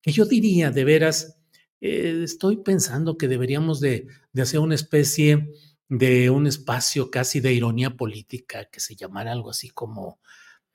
que 0.00 0.12
yo 0.12 0.24
diría, 0.24 0.70
de 0.70 0.84
veras, 0.84 1.38
eh, 1.80 2.20
estoy 2.24 2.58
pensando 2.58 3.16
que 3.16 3.28
deberíamos 3.28 3.80
de, 3.80 4.06
hacer 4.40 4.60
una 4.60 4.74
especie 4.74 5.52
de 5.88 6.30
un 6.30 6.46
espacio 6.46 7.10
casi 7.10 7.40
de 7.40 7.52
ironía 7.52 7.96
política, 7.96 8.66
que 8.66 8.80
se 8.80 8.96
llamara 8.96 9.32
algo 9.32 9.50
así 9.50 9.70
como... 9.70 10.20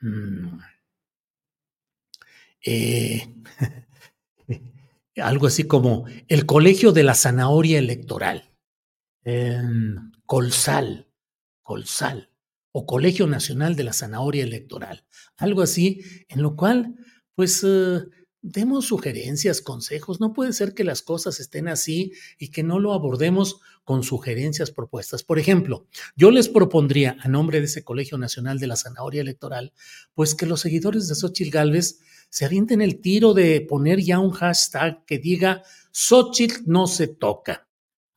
Mm, 0.02 0.60
eh, 2.66 3.34
algo 5.18 5.48
así 5.48 5.66
como 5.66 6.06
el 6.28 6.46
Colegio 6.46 6.92
de 6.92 7.04
la 7.04 7.14
Zanahoria 7.14 7.78
Electoral, 7.78 8.50
Colsal, 10.26 11.08
Colsal, 11.62 12.30
o 12.72 12.86
Colegio 12.86 13.28
Nacional 13.28 13.76
de 13.76 13.84
la 13.84 13.94
Zanahoria 13.94 14.44
Electoral, 14.44 15.06
algo 15.38 15.62
así, 15.62 16.02
en 16.28 16.42
lo 16.42 16.56
cual, 16.56 16.96
pues, 17.36 17.64
eh, 17.64 18.00
demos 18.44 18.86
sugerencias, 18.86 19.62
consejos. 19.62 20.20
No 20.20 20.34
puede 20.34 20.54
ser 20.54 20.76
que 20.76 20.84
las 20.84 21.02
cosas 21.02 21.40
estén 21.40 21.68
así 21.68 22.12
y 22.38 22.50
que 22.50 22.62
no 22.62 22.78
lo 22.78 22.94
abordemos 22.94 23.62
con 23.84 24.04
sugerencias 24.04 24.70
propuestas. 24.70 25.24
Por 25.24 25.40
ejemplo, 25.40 25.88
yo 26.16 26.30
les 26.30 26.50
propondría, 26.50 27.18
a 27.22 27.28
nombre 27.28 27.60
de 27.60 27.66
ese 27.66 27.84
Colegio 27.84 28.18
Nacional 28.18 28.60
de 28.60 28.68
la 28.68 28.76
Zanahoria 28.76 29.22
Electoral, 29.22 29.74
pues 30.14 30.36
que 30.36 30.46
los 30.46 30.62
seguidores 30.62 31.08
de 31.08 31.16
Xochitl 31.16 31.52
Galvez 31.52 32.00
se 32.30 32.46
avienten 32.46 32.82
el 32.82 33.00
tiro 33.00 33.34
de 33.34 33.62
poner 33.62 34.02
ya 34.02 34.20
un 34.20 34.32
hashtag 34.32 35.06
que 35.06 35.20
diga 35.20 35.64
Xochitl 35.92 36.64
no 36.66 36.88
se 36.88 37.08
toca. 37.08 37.63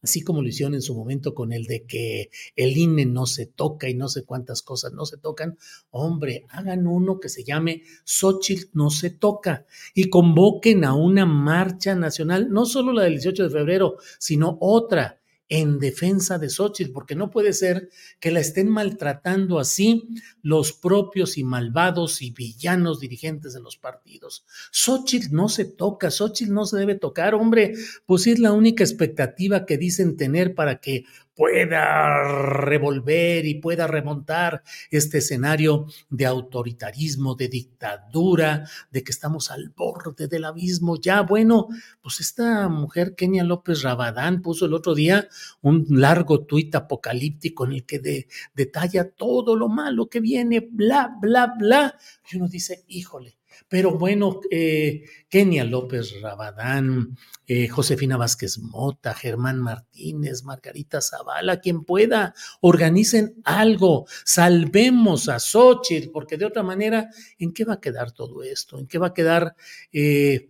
Así 0.06 0.22
como 0.22 0.40
lo 0.40 0.46
hicieron 0.46 0.74
en 0.74 0.82
su 0.82 0.94
momento 0.94 1.34
con 1.34 1.52
el 1.52 1.64
de 1.64 1.82
que 1.82 2.30
el 2.54 2.76
INE 2.76 3.06
no 3.06 3.26
se 3.26 3.46
toca 3.46 3.88
y 3.88 3.94
no 3.94 4.08
sé 4.08 4.22
cuántas 4.22 4.62
cosas 4.62 4.92
no 4.92 5.04
se 5.04 5.18
tocan, 5.18 5.58
hombre, 5.90 6.46
hagan 6.48 6.86
uno 6.86 7.18
que 7.18 7.28
se 7.28 7.42
llame 7.42 7.82
Xochitl 8.04 8.70
no 8.72 8.90
se 8.90 9.10
toca 9.10 9.66
y 9.94 10.08
convoquen 10.08 10.84
a 10.84 10.94
una 10.94 11.26
marcha 11.26 11.96
nacional, 11.96 12.50
no 12.50 12.66
solo 12.66 12.92
la 12.92 13.02
del 13.02 13.14
18 13.14 13.42
de 13.42 13.50
febrero, 13.50 13.96
sino 14.20 14.58
otra 14.60 15.20
en 15.48 15.78
defensa 15.78 16.38
de 16.38 16.48
Xochitl, 16.48 16.92
porque 16.92 17.14
no 17.14 17.30
puede 17.30 17.52
ser 17.52 17.88
que 18.18 18.30
la 18.30 18.40
estén 18.40 18.68
maltratando 18.68 19.58
así 19.58 20.08
los 20.42 20.72
propios 20.72 21.38
y 21.38 21.44
malvados 21.44 22.20
y 22.22 22.30
villanos 22.30 23.00
dirigentes 23.00 23.54
de 23.54 23.60
los 23.60 23.76
partidos. 23.76 24.44
Xochitl 24.72 25.32
no 25.32 25.48
se 25.48 25.64
toca, 25.64 26.10
Xochitl 26.10 26.52
no 26.52 26.64
se 26.66 26.78
debe 26.78 26.96
tocar, 26.96 27.34
hombre, 27.34 27.74
pues 28.06 28.26
es 28.26 28.38
la 28.38 28.52
única 28.52 28.82
expectativa 28.82 29.66
que 29.66 29.78
dicen 29.78 30.16
tener 30.16 30.54
para 30.54 30.80
que 30.80 31.04
pueda 31.36 32.24
revolver 32.24 33.44
y 33.44 33.60
pueda 33.60 33.86
remontar 33.86 34.62
este 34.90 35.18
escenario 35.18 35.86
de 36.08 36.26
autoritarismo, 36.26 37.34
de 37.34 37.48
dictadura, 37.48 38.64
de 38.90 39.04
que 39.04 39.12
estamos 39.12 39.50
al 39.50 39.68
borde 39.68 40.28
del 40.28 40.46
abismo. 40.46 40.96
Ya, 40.96 41.20
bueno, 41.20 41.68
pues 42.02 42.20
esta 42.20 42.68
mujer, 42.68 43.14
Kenia 43.14 43.44
López 43.44 43.82
Rabadán, 43.82 44.40
puso 44.40 44.64
el 44.64 44.74
otro 44.74 44.94
día 44.94 45.28
un 45.60 45.86
largo 45.90 46.46
tuit 46.46 46.74
apocalíptico 46.74 47.66
en 47.66 47.72
el 47.72 47.84
que 47.84 48.26
detalla 48.54 49.10
todo 49.10 49.54
lo 49.56 49.68
malo 49.68 50.08
que 50.08 50.20
viene, 50.20 50.66
bla, 50.68 51.16
bla, 51.20 51.54
bla. 51.58 51.98
Y 52.30 52.38
uno 52.38 52.48
dice, 52.48 52.84
híjole, 52.88 53.36
pero 53.68 53.98
bueno, 53.98 54.40
eh, 54.50 55.04
Kenia 55.28 55.64
López 55.64 56.20
Rabadán, 56.20 57.16
eh, 57.46 57.68
Josefina 57.68 58.16
Vázquez 58.16 58.58
Mota, 58.58 59.14
Germán 59.14 59.60
Martínez, 59.60 60.42
Margarita 60.42 61.00
Zavala, 61.00 61.60
quien 61.60 61.84
pueda, 61.84 62.34
organicen 62.60 63.34
algo, 63.44 64.06
salvemos 64.24 65.28
a 65.28 65.38
Xochitl, 65.38 66.10
porque 66.10 66.36
de 66.36 66.46
otra 66.46 66.62
manera, 66.62 67.08
¿en 67.38 67.52
qué 67.52 67.64
va 67.64 67.74
a 67.74 67.80
quedar 67.80 68.12
todo 68.12 68.42
esto? 68.42 68.78
¿En 68.78 68.86
qué 68.86 68.98
va 68.98 69.08
a 69.08 69.14
quedar 69.14 69.54
eh, 69.92 70.48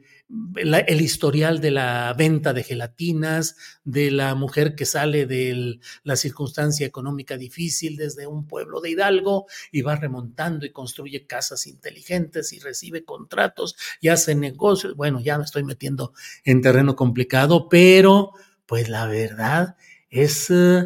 el 0.57 1.01
historial 1.01 1.61
de 1.61 1.71
la 1.71 2.13
venta 2.17 2.53
de 2.53 2.65
gelatinas, 2.65 3.57
de 3.85 4.11
la 4.11 4.35
mujer 4.35 4.75
que 4.75 4.85
sale 4.85 5.25
de 5.27 5.79
la 6.03 6.17
circunstancia 6.17 6.87
económica 6.87 7.37
difícil 7.37 7.97
desde 7.97 8.27
un 8.27 8.47
pueblo 8.47 8.81
de 8.81 8.91
Hidalgo 8.91 9.47
y 9.71 9.83
va 9.83 9.95
remontando 9.95 10.67
y 10.67 10.73
construye 10.73 11.27
casas 11.27 11.67
inteligentes 11.67 12.53
y 12.53 12.59
recibe 12.59 13.05
contratos 13.05 13.77
y 14.01 14.09
hace 14.09 14.35
negocios. 14.35 14.97
Bueno, 14.97 15.21
ya 15.21 15.39
me 15.39 15.45
estoy 15.45 15.63
metiendo 15.63 16.13
en 16.45 16.61
terreno 16.61 16.97
complicado, 16.97 17.69
pero 17.69 18.33
pues 18.67 18.89
la 18.89 19.07
verdad 19.07 19.77
es 20.11 20.51
eh, 20.51 20.85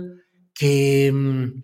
que 0.53 1.11
mm, 1.11 1.63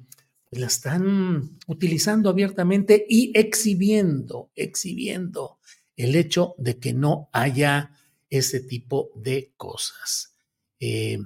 la 0.53 0.67
están 0.67 1.59
utilizando 1.67 2.31
abiertamente 2.31 3.05
y 3.07 3.33
exhibiendo, 3.35 4.51
exhibiendo 4.55 5.59
el 5.97 6.15
hecho 6.15 6.55
de 6.59 6.79
que 6.79 6.93
no 6.93 7.29
haya 7.33 7.93
ese 8.31 8.61
tipo 8.61 9.11
de 9.15 9.53
cosas. 9.57 10.37
Eh, 10.79 11.19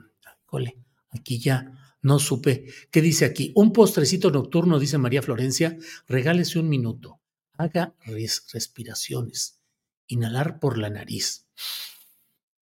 aquí 1.11 1.39
ya 1.39 1.97
no 2.03 2.19
supe. 2.19 2.67
¿Qué 2.91 3.03
dice 3.03 3.25
aquí? 3.25 3.53
Un 3.55 3.73
postrecito 3.73 4.31
nocturno, 4.31 4.79
dice 4.79 4.99
María 4.99 5.23
Florencia, 5.23 5.77
regálese 6.07 6.59
un 6.59 6.69
minuto. 6.69 7.21
Haga 7.55 7.95
respiraciones. 8.05 9.61
Inhalar 10.07 10.59
por 10.59 10.79
la 10.79 10.91
nariz. 10.91 11.47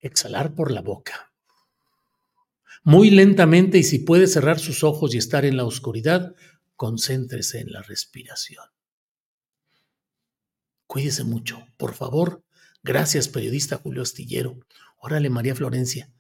Exhalar 0.01 0.55
por 0.55 0.71
la 0.71 0.83
boca. 0.83 1.33
Muy 2.85 3.11
lentamente 3.11 3.79
y 3.79 3.85
si 3.85 4.01
puede 4.01 4.27
cerrar 4.27 4.59
sus 4.59 4.83
ojos 4.83 5.15
y 5.15 5.19
estar 5.19 5.45
en 5.45 5.57
la 5.57 5.65
oscuridad, 5.65 6.35
concéntrese 6.75 7.61
en 7.61 7.73
la 7.73 7.83
respiración. 7.83 8.65
Cuídese 10.93 11.25
mucho, 11.25 11.67
por 11.79 11.95
favor. 11.95 12.45
Gracias, 12.83 13.27
periodista 13.27 13.79
Julio 13.79 14.03
Astillero. 14.03 14.59
Órale, 14.99 15.31
María 15.31 15.55
Florencia. 15.55 16.13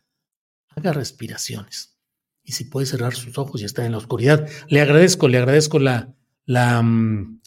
Haga 0.71 0.95
respiraciones. 0.95 1.99
Y 2.43 2.53
si 2.53 2.65
puede 2.65 2.87
cerrar 2.87 3.15
sus 3.15 3.37
ojos 3.37 3.61
y 3.61 3.67
estar 3.67 3.85
en 3.85 3.93
la 3.93 3.99
oscuridad, 3.99 4.49
le 4.69 4.81
agradezco, 4.81 5.29
le 5.29 5.37
agradezco 5.37 5.79
la, 5.79 6.15
la, 6.47 6.81
mm, 6.81 7.43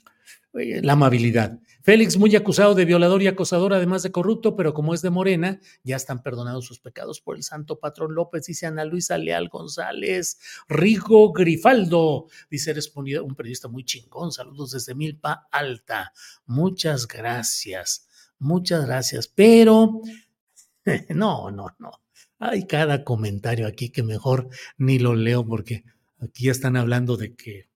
eh, 0.60 0.82
la 0.84 0.94
amabilidad. 0.94 1.58
Félix, 1.86 2.18
muy 2.18 2.36
acusado 2.36 2.74
de 2.74 2.84
violador 2.84 3.22
y 3.22 3.28
acosador, 3.28 3.72
además 3.72 4.02
de 4.02 4.12
corrupto, 4.12 4.56
pero 4.56 4.74
como 4.74 4.96
es 4.96 5.04
de 5.04 5.12
Morena, 5.12 5.60
ya 5.84 5.98
están 5.98 6.24
perdonados 6.24 6.66
sus 6.66 6.80
pecados 6.80 7.22
por 7.22 7.36
el 7.36 7.44
santo 7.44 7.80
patrón 7.80 8.16
López, 8.16 8.48
dice 8.48 8.66
Ana 8.66 8.86
Luisa 8.86 9.20
Leal 9.20 9.50
González. 9.50 10.40
Rigo 10.68 11.32
Grifaldo, 11.32 12.26
dice, 12.50 12.74
respondido 12.74 13.24
un 13.24 13.36
periodista 13.36 13.68
muy 13.68 13.84
chingón. 13.84 14.32
Saludos 14.32 14.72
desde 14.72 14.96
Milpa 14.96 15.48
Alta. 15.52 16.12
Muchas 16.48 17.08
gracias, 17.08 18.08
muchas 18.40 18.88
gracias. 18.88 19.28
Pero, 19.28 20.02
no, 21.10 21.52
no, 21.52 21.68
no. 21.78 21.92
Hay 22.40 22.66
cada 22.66 23.04
comentario 23.04 23.68
aquí 23.68 23.92
que 23.92 24.02
mejor 24.02 24.50
ni 24.80 24.98
lo 24.98 25.14
leo 25.14 25.46
porque 25.46 25.84
aquí 26.18 26.46
ya 26.46 26.52
están 26.52 26.78
hablando 26.78 27.16
de 27.16 27.36
que 27.36 27.70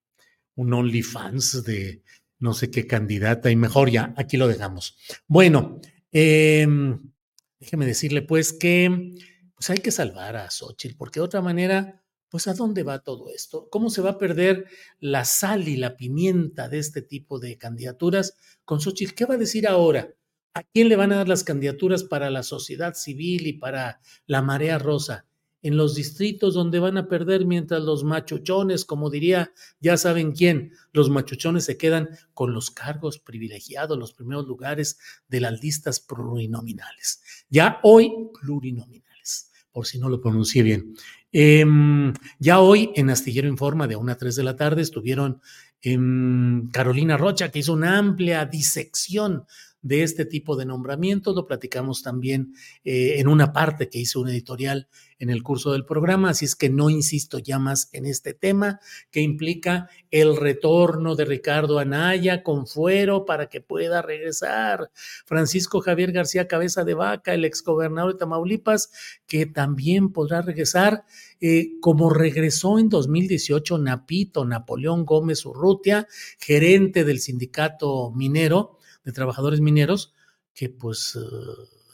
un 0.56 0.74
OnlyFans 0.74 1.64
de 1.64 2.02
no 2.40 2.54
sé 2.54 2.72
qué 2.72 2.88
candidata 2.88 3.52
y 3.52 3.56
mejor 3.56 3.90
ya, 3.92 4.14
aquí 4.18 4.38
lo 4.38 4.48
dejamos. 4.48 4.98
Bueno, 5.28 5.80
em, 6.12 7.12
déjeme 7.60 7.86
decirle 7.86 8.22
pues 8.22 8.54
que 8.54 9.14
pues 9.60 9.70
hay 9.70 9.80
que 9.80 9.92
salvar 9.92 10.38
a 10.38 10.50
Xochitl, 10.50 10.96
porque 10.96 11.20
de 11.20 11.26
otra 11.26 11.42
manera, 11.42 12.02
pues 12.30 12.48
a 12.48 12.54
dónde 12.54 12.84
va 12.84 13.00
todo 13.00 13.30
esto? 13.30 13.68
¿Cómo 13.70 13.90
se 13.90 14.02
va 14.02 14.12
a 14.12 14.18
perder 14.18 14.68
la 15.00 15.26
sal 15.26 15.68
y 15.68 15.76
la 15.76 15.98
pimienta 15.98 16.70
de 16.70 16.80
este 16.80 17.02
tipo 17.02 17.40
de 17.40 17.58
candidaturas 17.58 18.38
con 18.64 18.80
Xochitl? 18.80 19.14
¿Qué 19.16 19.26
va 19.26 19.36
a 19.36 19.38
decir 19.38 19.68
ahora? 19.68 20.16
¿A 20.54 20.64
quién 20.64 20.88
le 20.88 20.96
van 20.96 21.12
a 21.12 21.18
dar 21.18 21.28
las 21.28 21.44
candidaturas 21.44 22.06
para 22.06 22.30
la 22.30 22.44
sociedad 22.44 22.94
civil 22.94 23.48
y 23.48 23.54
para 23.54 24.00
la 24.28 24.42
marea 24.42 24.78
rosa? 24.80 25.29
En 25.62 25.78
los 25.78 25.96
distritos 25.96 26.54
donde 26.54 26.80
van 26.80 26.98
a 26.98 27.08
perder 27.08 27.46
mientras 27.46 27.82
los 27.84 28.04
machuchones, 28.04 28.86
como 28.86 29.10
diría 29.10 29.52
ya 29.80 29.98
saben 29.98 30.32
quién, 30.32 30.74
los 30.94 31.10
machuchones 31.10 31.66
se 31.66 31.78
quedan 31.78 32.10
con 32.34 32.54
los 32.54 32.72
cargos 32.72 33.20
privilegiados, 33.20 33.98
los 33.98 34.14
primeros 34.14 34.48
lugares 34.48 35.00
de 35.28 35.42
las 35.42 35.62
listas 35.62 36.00
plurinominales. 36.00 37.22
Ya 37.50 37.80
hoy 37.84 38.12
plurinominales, 38.42 39.52
por 39.72 39.86
si 39.86 40.00
no 40.00 40.10
lo 40.10 40.22
pronuncié 40.22 40.64
bien. 40.64 40.96
Em, 41.32 42.14
ya 42.40 42.60
hoy 42.60 42.92
en 42.96 43.10
Astillero 43.10 43.48
Informa 43.48 43.88
de 43.88 43.96
1 43.96 44.12
a 44.12 44.18
3 44.18 44.36
de 44.36 44.44
la 44.44 44.56
tarde 44.56 44.82
estuvieron 44.82 45.42
en 45.82 46.70
Carolina 46.74 47.18
Rocha, 47.18 47.52
que 47.52 47.60
hizo 47.60 47.74
una 47.74 47.98
amplia 47.98 48.46
disección 48.46 49.46
de 49.82 50.04
este 50.04 50.26
tipo 50.26 50.56
de 50.56 50.66
nombramientos. 50.66 51.36
Lo 51.36 51.46
platicamos 51.46 52.04
también 52.04 52.54
eh, 52.84 53.16
en 53.20 53.28
una 53.28 53.54
parte 53.54 53.90
que 53.90 54.00
hizo 54.00 54.20
un 54.22 54.30
editorial 54.30 54.88
en 55.20 55.30
el 55.30 55.44
curso 55.44 55.74
del 55.74 55.86
programa, 55.86 56.30
así 56.30 56.46
es 56.46 56.56
que 56.56 56.70
no 56.70 56.90
insisto 56.90 57.40
ya 57.40 57.60
más 57.60 57.90
en 57.92 58.06
este 58.06 58.34
tema 58.34 58.80
que 59.12 59.20
implica 59.20 59.90
el 60.12 60.38
retorno 60.38 61.16
de 61.16 61.26
Ricardo 61.26 61.78
Anaya 61.78 62.42
con 62.42 62.68
fuero 62.68 63.26
para 63.26 63.50
que 63.50 63.60
pueda 63.60 64.02
regresar. 64.02 64.92
Francisco 65.26 65.82
Javier 65.82 66.14
García 66.14 66.48
Cabeza 66.48 66.86
de 66.86 66.94
Vaca, 66.94 67.34
el 67.34 67.44
exgobernador 67.44 68.14
de 68.14 68.20
Tamaulipas, 68.20 68.92
que 69.28 69.46
también 69.46 70.14
podrá 70.14 70.42
regresar 70.42 71.04
eh, 71.42 71.72
como 71.82 72.10
regresó 72.10 72.80
en 72.80 72.88
2018 72.88 73.78
Napito, 73.78 74.46
Napoleón 74.46 75.06
Gómez 75.06 75.46
Urrutia, 75.46 76.08
gerente 76.40 77.04
del 77.04 77.20
sindicato 77.20 78.12
minero 78.12 78.79
de 79.10 79.14
trabajadores 79.14 79.60
mineros, 79.62 80.14
que 80.54 80.70
pues 80.70 81.16
eh, 81.16 81.20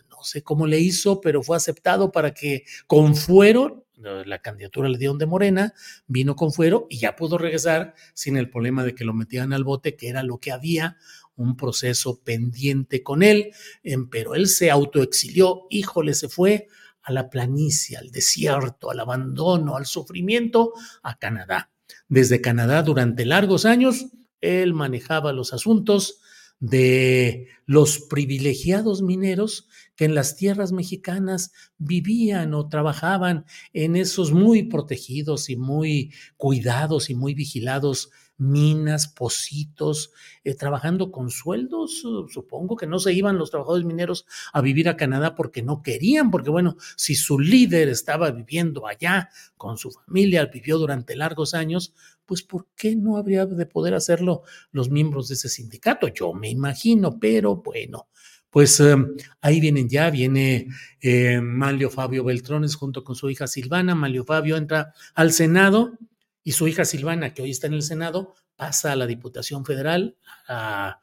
no 0.09 0.23
sé 0.23 0.43
cómo 0.43 0.67
le 0.67 0.79
hizo, 0.79 1.21
pero 1.21 1.43
fue 1.43 1.57
aceptado 1.57 2.11
para 2.11 2.33
que 2.33 2.65
con 2.87 3.15
fuero, 3.15 3.85
la 3.97 4.39
candidatura 4.41 4.89
le 4.89 4.97
dieron 4.97 5.17
de 5.17 5.25
Morena, 5.25 5.73
vino 6.05 6.35
con 6.35 6.51
fuero 6.51 6.85
y 6.89 6.99
ya 6.99 7.15
pudo 7.15 7.37
regresar 7.37 7.93
sin 8.13 8.35
el 8.35 8.49
problema 8.49 8.83
de 8.83 8.93
que 8.93 9.05
lo 9.05 9.13
metían 9.13 9.53
al 9.53 9.63
bote, 9.63 9.95
que 9.95 10.09
era 10.09 10.21
lo 10.21 10.39
que 10.39 10.51
había, 10.51 10.97
un 11.37 11.55
proceso 11.55 12.21
pendiente 12.21 13.03
con 13.03 13.23
él, 13.23 13.51
em, 13.83 14.09
pero 14.09 14.35
él 14.35 14.47
se 14.47 14.69
autoexilió, 14.69 15.63
híjole, 15.69 16.13
se 16.13 16.29
fue 16.29 16.67
a 17.01 17.11
la 17.11 17.29
planicie, 17.29 17.97
al 17.97 18.09
desierto, 18.11 18.91
al 18.91 18.99
abandono, 18.99 19.77
al 19.77 19.85
sufrimiento, 19.85 20.73
a 21.03 21.17
Canadá. 21.17 21.71
Desde 22.07 22.41
Canadá 22.41 22.83
durante 22.83 23.25
largos 23.25 23.65
años, 23.65 24.07
él 24.41 24.73
manejaba 24.73 25.33
los 25.33 25.53
asuntos 25.53 26.19
de 26.59 27.47
los 27.65 27.99
privilegiados 27.99 29.01
mineros 29.01 29.67
que 29.95 30.05
en 30.05 30.15
las 30.15 30.35
tierras 30.35 30.71
mexicanas 30.71 31.51
vivían 31.77 32.53
o 32.53 32.69
trabajaban 32.69 33.45
en 33.73 33.95
esos 33.95 34.31
muy 34.31 34.63
protegidos 34.63 35.49
y 35.49 35.55
muy 35.57 36.13
cuidados 36.37 37.09
y 37.09 37.15
muy 37.15 37.33
vigilados 37.33 38.09
minas, 38.37 39.07
pocitos, 39.07 40.11
eh, 40.43 40.55
trabajando 40.55 41.11
con 41.11 41.29
sueldos. 41.29 42.03
Supongo 42.29 42.75
que 42.75 42.87
no 42.87 42.99
se 42.99 43.13
iban 43.13 43.37
los 43.37 43.51
trabajadores 43.51 43.85
mineros 43.85 44.25
a 44.53 44.61
vivir 44.61 44.89
a 44.89 44.97
Canadá 44.97 45.35
porque 45.35 45.61
no 45.61 45.81
querían, 45.81 46.31
porque 46.31 46.49
bueno, 46.49 46.77
si 46.95 47.15
su 47.15 47.39
líder 47.39 47.89
estaba 47.89 48.31
viviendo 48.31 48.87
allá 48.87 49.29
con 49.57 49.77
su 49.77 49.91
familia, 49.91 50.45
vivió 50.45 50.77
durante 50.77 51.15
largos 51.15 51.53
años, 51.53 51.93
pues 52.25 52.41
¿por 52.41 52.67
qué 52.75 52.95
no 52.95 53.17
habría 53.17 53.45
de 53.45 53.65
poder 53.65 53.93
hacerlo 53.93 54.43
los 54.71 54.89
miembros 54.89 55.27
de 55.27 55.35
ese 55.35 55.49
sindicato? 55.49 56.07
Yo 56.07 56.33
me 56.33 56.49
imagino, 56.49 57.19
pero 57.19 57.57
bueno. 57.57 58.07
Pues 58.49 58.79
em, 58.79 59.17
ahí 59.41 59.59
vienen 59.59 59.89
ya, 59.89 60.09
viene 60.09 60.69
eh, 61.01 61.41
Malio 61.41 61.89
Fabio 61.89 62.23
Beltrones 62.23 62.75
junto 62.75 63.03
con 63.03 63.13
su 63.13 63.29
hija 63.29 63.47
Silvana. 63.47 63.95
Malio 63.95 64.23
Fabio 64.23 64.55
entra 64.55 64.93
al 65.13 65.33
Senado 65.33 65.99
y 66.45 66.51
su 66.51 66.67
hija 66.67 66.85
Silvana, 66.85 67.33
que 67.33 67.41
hoy 67.41 67.49
está 67.49 67.65
en 67.65 67.73
el 67.73 67.81
Senado, 67.81 68.35
pasa 68.55 68.91
a 68.91 68.95
la 68.95 69.07
Diputación 69.07 69.65
Federal, 69.65 70.15
a, 70.47 70.99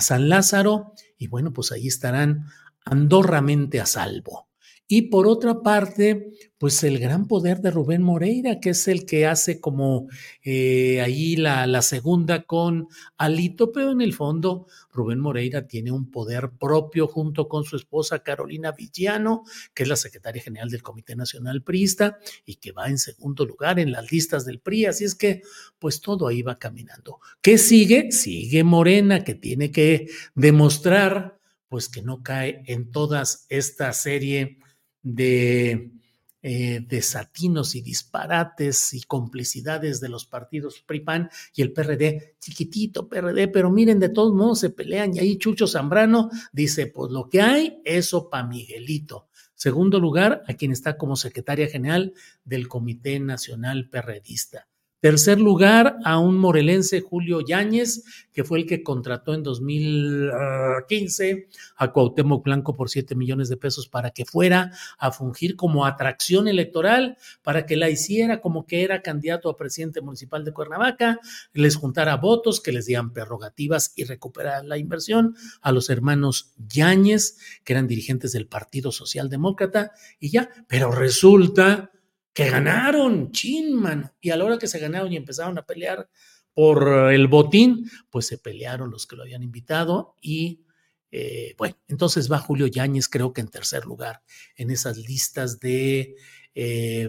San 0.00 0.30
Lázaro, 0.30 0.94
y 1.18 1.28
bueno, 1.28 1.52
pues 1.52 1.70
ahí 1.70 1.86
estarán 1.86 2.46
andorramente 2.82 3.78
a 3.78 3.84
salvo. 3.84 4.45
Y 4.88 5.02
por 5.02 5.26
otra 5.26 5.62
parte, 5.62 6.30
pues 6.58 6.84
el 6.84 7.00
gran 7.00 7.26
poder 7.26 7.60
de 7.60 7.72
Rubén 7.72 8.02
Moreira, 8.02 8.60
que 8.60 8.70
es 8.70 8.86
el 8.86 9.04
que 9.04 9.26
hace 9.26 9.60
como 9.60 10.08
eh, 10.44 11.00
ahí 11.00 11.34
la, 11.34 11.66
la, 11.66 11.82
segunda 11.82 12.44
con 12.44 12.86
Alito, 13.18 13.72
pero 13.72 13.90
en 13.90 14.00
el 14.00 14.14
fondo 14.14 14.68
Rubén 14.92 15.18
Moreira 15.18 15.66
tiene 15.66 15.90
un 15.90 16.10
poder 16.10 16.52
propio 16.58 17.08
junto 17.08 17.48
con 17.48 17.64
su 17.64 17.74
esposa 17.74 18.20
Carolina 18.20 18.70
Villano, 18.72 19.42
que 19.74 19.82
es 19.82 19.88
la 19.88 19.96
secretaria 19.96 20.40
general 20.40 20.70
del 20.70 20.82
Comité 20.82 21.16
Nacional 21.16 21.62
Priista 21.62 22.18
y 22.44 22.54
que 22.56 22.70
va 22.70 22.86
en 22.86 22.98
segundo 22.98 23.44
lugar 23.44 23.80
en 23.80 23.90
las 23.90 24.12
listas 24.12 24.46
del 24.46 24.60
PRI. 24.60 24.86
Así 24.86 25.04
es 25.04 25.16
que, 25.16 25.42
pues 25.80 26.00
todo 26.00 26.28
ahí 26.28 26.42
va 26.42 26.60
caminando. 26.60 27.18
¿Qué 27.42 27.58
sigue? 27.58 28.12
Sigue 28.12 28.62
Morena, 28.62 29.24
que 29.24 29.34
tiene 29.34 29.72
que 29.72 30.06
demostrar, 30.36 31.40
pues 31.68 31.88
que 31.88 32.02
no 32.02 32.22
cae 32.22 32.62
en 32.66 32.92
todas 32.92 33.46
esta 33.48 33.92
serie 33.92 34.58
de 35.06 35.92
eh, 36.42 36.84
desatinos 36.84 37.76
y 37.76 37.80
disparates 37.80 38.92
y 38.92 39.02
complicidades 39.02 40.00
de 40.00 40.08
los 40.08 40.26
partidos 40.26 40.82
PRIPAN 40.84 41.30
y 41.54 41.62
el 41.62 41.72
PRD, 41.72 42.36
chiquitito 42.40 43.08
PRD, 43.08 43.46
pero 43.48 43.70
miren, 43.70 44.00
de 44.00 44.08
todos 44.08 44.34
modos 44.34 44.60
se 44.60 44.70
pelean 44.70 45.14
y 45.14 45.20
ahí 45.20 45.38
Chucho 45.38 45.68
Zambrano 45.68 46.28
dice, 46.52 46.88
pues 46.88 47.12
lo 47.12 47.28
que 47.28 47.40
hay, 47.40 47.80
eso 47.84 48.28
pa' 48.28 48.42
Miguelito. 48.42 49.28
Segundo 49.54 50.00
lugar, 50.00 50.42
a 50.48 50.54
quien 50.54 50.72
está 50.72 50.96
como 50.96 51.14
secretaria 51.14 51.68
general 51.68 52.12
del 52.44 52.66
Comité 52.66 53.20
Nacional 53.20 53.88
Perredista. 53.88 54.68
Tercer 55.06 55.38
lugar, 55.38 55.98
a 56.04 56.18
un 56.18 56.36
morelense, 56.36 57.00
Julio 57.00 57.40
Yáñez, 57.40 58.02
que 58.32 58.42
fue 58.42 58.58
el 58.58 58.66
que 58.66 58.82
contrató 58.82 59.34
en 59.34 59.44
2015 59.44 61.46
a 61.76 61.92
Cuauhtémoc 61.92 62.44
Blanco 62.44 62.74
por 62.74 62.90
7 62.90 63.14
millones 63.14 63.48
de 63.48 63.56
pesos 63.56 63.86
para 63.86 64.10
que 64.10 64.24
fuera 64.24 64.72
a 64.98 65.12
fungir 65.12 65.54
como 65.54 65.86
atracción 65.86 66.48
electoral, 66.48 67.18
para 67.44 67.66
que 67.66 67.76
la 67.76 67.88
hiciera 67.88 68.40
como 68.40 68.66
que 68.66 68.82
era 68.82 69.00
candidato 69.00 69.48
a 69.48 69.56
presidente 69.56 70.00
municipal 70.00 70.44
de 70.44 70.52
Cuernavaca, 70.52 71.20
les 71.52 71.76
juntara 71.76 72.16
votos, 72.16 72.60
que 72.60 72.72
les 72.72 72.86
dieran 72.86 73.12
prerrogativas 73.12 73.92
y 73.94 74.02
recuperaran 74.02 74.68
la 74.68 74.76
inversión 74.76 75.36
a 75.60 75.70
los 75.70 75.88
hermanos 75.88 76.52
Yáñez, 76.68 77.38
que 77.62 77.74
eran 77.74 77.86
dirigentes 77.86 78.32
del 78.32 78.48
Partido 78.48 78.90
Socialdemócrata, 78.90 79.92
y 80.18 80.30
ya, 80.30 80.50
pero 80.66 80.90
resulta 80.90 81.92
que 82.36 82.50
ganaron, 82.50 83.32
chin, 83.32 83.82
Y 84.20 84.28
a 84.28 84.36
la 84.36 84.44
hora 84.44 84.58
que 84.58 84.66
se 84.66 84.78
ganaron 84.78 85.10
y 85.10 85.16
empezaron 85.16 85.56
a 85.56 85.64
pelear 85.64 86.06
por 86.52 87.10
el 87.10 87.28
botín, 87.28 87.90
pues 88.10 88.26
se 88.26 88.36
pelearon 88.36 88.90
los 88.90 89.06
que 89.06 89.16
lo 89.16 89.22
habían 89.22 89.42
invitado 89.42 90.14
y 90.20 90.60
eh, 91.10 91.54
bueno, 91.56 91.78
entonces 91.88 92.30
va 92.30 92.38
Julio 92.38 92.66
Yáñez, 92.66 93.08
creo 93.08 93.32
que 93.32 93.40
en 93.40 93.48
tercer 93.48 93.86
lugar 93.86 94.22
en 94.54 94.70
esas 94.70 94.98
listas 94.98 95.60
de 95.60 96.14
eh, 96.54 97.08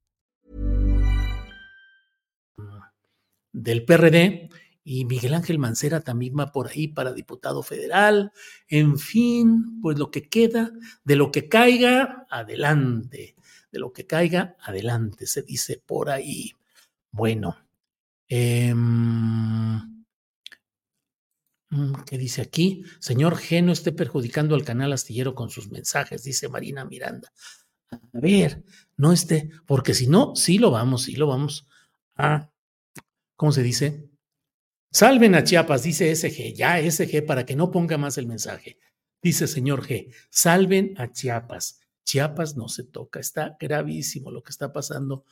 Del 3.51 3.85
PRD 3.85 4.49
y 4.83 5.05
Miguel 5.05 5.33
Ángel 5.33 5.59
Mancera 5.59 6.01
también 6.01 6.35
va 6.37 6.51
por 6.51 6.69
ahí 6.69 6.87
para 6.87 7.13
diputado 7.13 7.63
federal. 7.63 8.31
En 8.67 8.97
fin, 8.97 9.79
pues 9.81 9.99
lo 9.99 10.09
que 10.09 10.27
queda, 10.27 10.71
de 11.03 11.15
lo 11.15 11.31
que 11.31 11.47
caiga, 11.47 12.25
adelante. 12.29 13.35
De 13.71 13.79
lo 13.79 13.93
que 13.93 14.05
caiga, 14.05 14.55
adelante, 14.59 15.27
se 15.27 15.43
dice 15.43 15.81
por 15.85 16.09
ahí. 16.09 16.53
Bueno, 17.11 17.57
eh, 18.27 18.73
¿qué 22.05 22.17
dice 22.17 22.41
aquí? 22.41 22.83
Señor 22.99 23.35
G, 23.35 23.63
no 23.63 23.71
esté 23.71 23.91
perjudicando 23.91 24.55
al 24.55 24.65
canal 24.65 24.93
astillero 24.93 25.35
con 25.35 25.49
sus 25.49 25.69
mensajes, 25.69 26.23
dice 26.23 26.49
Marina 26.49 26.85
Miranda. 26.85 27.31
A 27.91 28.19
ver, 28.19 28.63
no 28.97 29.11
esté, 29.11 29.49
porque 29.65 29.93
si 29.93 30.07
no, 30.07 30.35
sí 30.35 30.57
lo 30.57 30.71
vamos, 30.71 31.03
sí 31.03 31.15
lo 31.15 31.27
vamos 31.27 31.67
a, 32.15 32.50
¿cómo 33.41 33.51
se 33.51 33.63
dice? 33.63 34.07
Salven 34.91 35.33
a 35.33 35.43
Chiapas, 35.43 35.81
dice 35.81 36.15
SG, 36.15 36.53
ya 36.53 36.77
SG, 36.79 37.25
para 37.25 37.43
que 37.43 37.55
no 37.55 37.71
ponga 37.71 37.97
más 37.97 38.19
el 38.19 38.27
mensaje. 38.27 38.77
Dice 39.19 39.47
señor 39.47 39.81
G, 39.81 40.13
salven 40.29 40.93
a 40.97 41.11
Chiapas. 41.11 41.81
Chiapas 42.05 42.55
no 42.55 42.67
se 42.67 42.83
toca, 42.83 43.19
está 43.19 43.57
gravísimo 43.59 44.29
lo 44.29 44.43
que 44.43 44.51
está 44.51 44.71
pasando. 44.71 45.25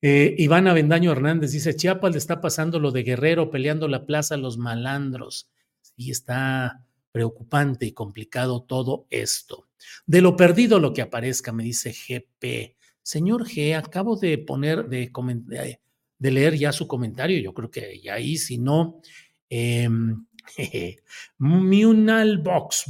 Eh, 0.00 0.34
Iván 0.38 0.68
Avendaño 0.68 1.12
Hernández 1.12 1.52
dice, 1.52 1.76
Chiapas 1.76 2.12
le 2.12 2.16
está 2.16 2.40
pasando 2.40 2.80
lo 2.80 2.92
de 2.92 3.02
Guerrero 3.02 3.50
peleando 3.50 3.88
la 3.88 4.06
plaza 4.06 4.36
a 4.36 4.38
los 4.38 4.56
malandros. 4.56 5.50
Sí, 5.82 6.10
está 6.10 6.82
preocupante 7.12 7.84
y 7.84 7.92
complicado 7.92 8.62
todo 8.62 9.06
esto. 9.10 9.68
De 10.06 10.22
lo 10.22 10.34
perdido 10.34 10.80
lo 10.80 10.94
que 10.94 11.02
aparezca, 11.02 11.52
me 11.52 11.64
dice 11.64 11.92
GP. 11.92 12.74
Señor 13.02 13.46
G, 13.46 13.76
acabo 13.76 14.16
de 14.16 14.38
poner, 14.38 14.88
de, 14.88 15.12
de 15.44 15.83
leer 16.30 16.56
ya 16.56 16.72
su 16.72 16.86
comentario, 16.86 17.38
yo 17.40 17.54
creo 17.54 17.70
que 17.70 18.00
ya 18.00 18.14
ahí, 18.14 18.36
si 18.36 18.58
no, 18.58 19.00
eh, 19.50 20.96
Munalbox, 21.38 22.84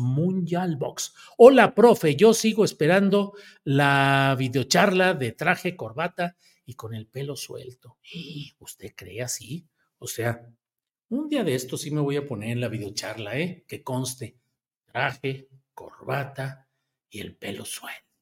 Box. 0.79 1.15
Hola, 1.39 1.75
profe, 1.75 2.17
yo 2.17 2.35
sigo 2.35 2.65
esperando 2.65 3.35
la 3.65 4.35
videocharla 4.39 5.15
de 5.15 5.33
traje, 5.33 5.77
corbata 5.77 6.37
y 6.65 6.75
con 6.75 6.95
el 6.95 7.07
pelo 7.07 7.37
suelto. 7.37 7.99
¿Usted 8.59 8.93
cree 8.97 9.23
así? 9.23 9.67
O 9.99 10.07
sea, 10.07 10.49
un 11.09 11.29
día 11.29 11.45
de 11.45 11.55
esto 11.55 11.77
sí 11.77 11.91
me 11.91 12.01
voy 12.01 12.17
a 12.17 12.27
poner 12.27 12.51
en 12.51 12.61
la 12.61 12.69
videocharla, 12.69 13.39
¿eh? 13.39 13.65
Que 13.67 13.83
conste 13.83 14.39
traje, 14.87 15.49
corbata 15.75 16.69
y 17.11 17.21
el 17.21 17.37
pelo 17.37 17.65
suelto. 17.65 18.14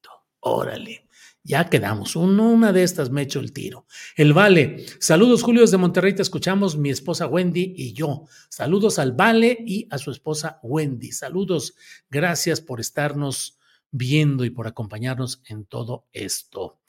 Órale, 0.45 1.07
ya 1.41 1.69
quedamos. 1.69 2.17
una 2.17 2.73
de 2.73 2.83
estas 2.83 3.09
me 3.09 3.21
echo 3.21 3.39
el 3.39 3.53
tiro. 3.53 3.85
El 4.17 4.33
Vale. 4.33 4.85
Saludos, 4.99 5.41
Julio, 5.41 5.61
desde 5.61 5.77
Monterrey. 5.77 6.13
Te 6.13 6.21
escuchamos, 6.21 6.77
mi 6.77 6.89
esposa 6.89 7.27
Wendy 7.27 7.73
y 7.77 7.93
yo. 7.93 8.25
Saludos 8.49 8.99
al 8.99 9.13
Vale 9.13 9.57
y 9.65 9.87
a 9.89 9.97
su 9.97 10.11
esposa 10.11 10.59
Wendy. 10.61 11.13
Saludos. 11.13 11.75
Gracias 12.09 12.59
por 12.59 12.81
estarnos 12.81 13.57
viendo 13.89 14.43
y 14.43 14.49
por 14.49 14.67
acompañarnos 14.67 15.41
en 15.47 15.63
todo 15.63 16.07
esto. 16.11 16.79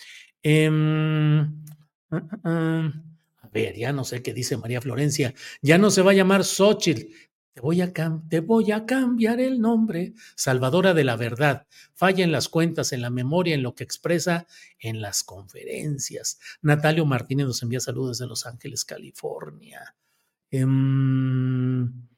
Em, 0.42 1.40
ah, 2.10 2.22
ah, 2.32 2.38
ah. 2.42 2.92
ver, 3.52 3.76
ya 3.76 3.92
no 3.92 4.02
sé 4.02 4.20
qué 4.20 4.34
dice 4.34 4.56
María 4.56 4.80
Florencia. 4.80 5.32
Ya 5.62 5.78
no 5.78 5.90
se 5.90 6.02
va 6.02 6.10
a 6.10 6.14
llamar 6.14 6.42
Xochitl. 6.42 7.06
Te 7.54 7.60
voy, 7.60 7.80
a 7.82 7.92
te 8.28 8.40
voy 8.40 8.72
a 8.72 8.84
cambiar 8.84 9.40
el 9.40 9.60
nombre. 9.60 10.14
Salvadora 10.34 10.92
de 10.92 11.04
la 11.04 11.14
verdad. 11.14 11.68
Falla 11.94 12.24
en 12.24 12.32
las 12.32 12.48
cuentas, 12.48 12.92
en 12.92 13.00
la 13.00 13.10
memoria, 13.10 13.54
en 13.54 13.62
lo 13.62 13.76
que 13.76 13.84
expresa 13.84 14.48
en 14.80 15.00
las 15.00 15.22
conferencias. 15.22 16.40
Natalio 16.62 17.06
Martínez 17.06 17.46
nos 17.46 17.62
envía 17.62 17.78
saludos 17.78 18.18
desde 18.18 18.28
Los 18.28 18.44
Ángeles, 18.44 18.84
California. 18.84 19.94
Em, 20.50 22.08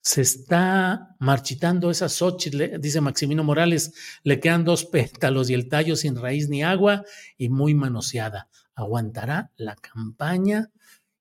se 0.00 0.20
está 0.20 1.14
marchitando 1.20 1.88
esa 1.88 2.08
Xochitl, 2.08 2.80
dice 2.80 3.00
Maximino 3.00 3.44
Morales, 3.44 3.94
le 4.24 4.40
quedan 4.40 4.64
dos 4.64 4.84
pétalos 4.84 5.48
y 5.48 5.54
el 5.54 5.68
tallo 5.68 5.94
sin 5.94 6.16
raíz 6.16 6.48
ni 6.48 6.64
agua 6.64 7.04
y 7.38 7.50
muy 7.50 7.74
manoseada. 7.74 8.48
¿Aguantará 8.74 9.52
la 9.54 9.76
campaña? 9.76 10.72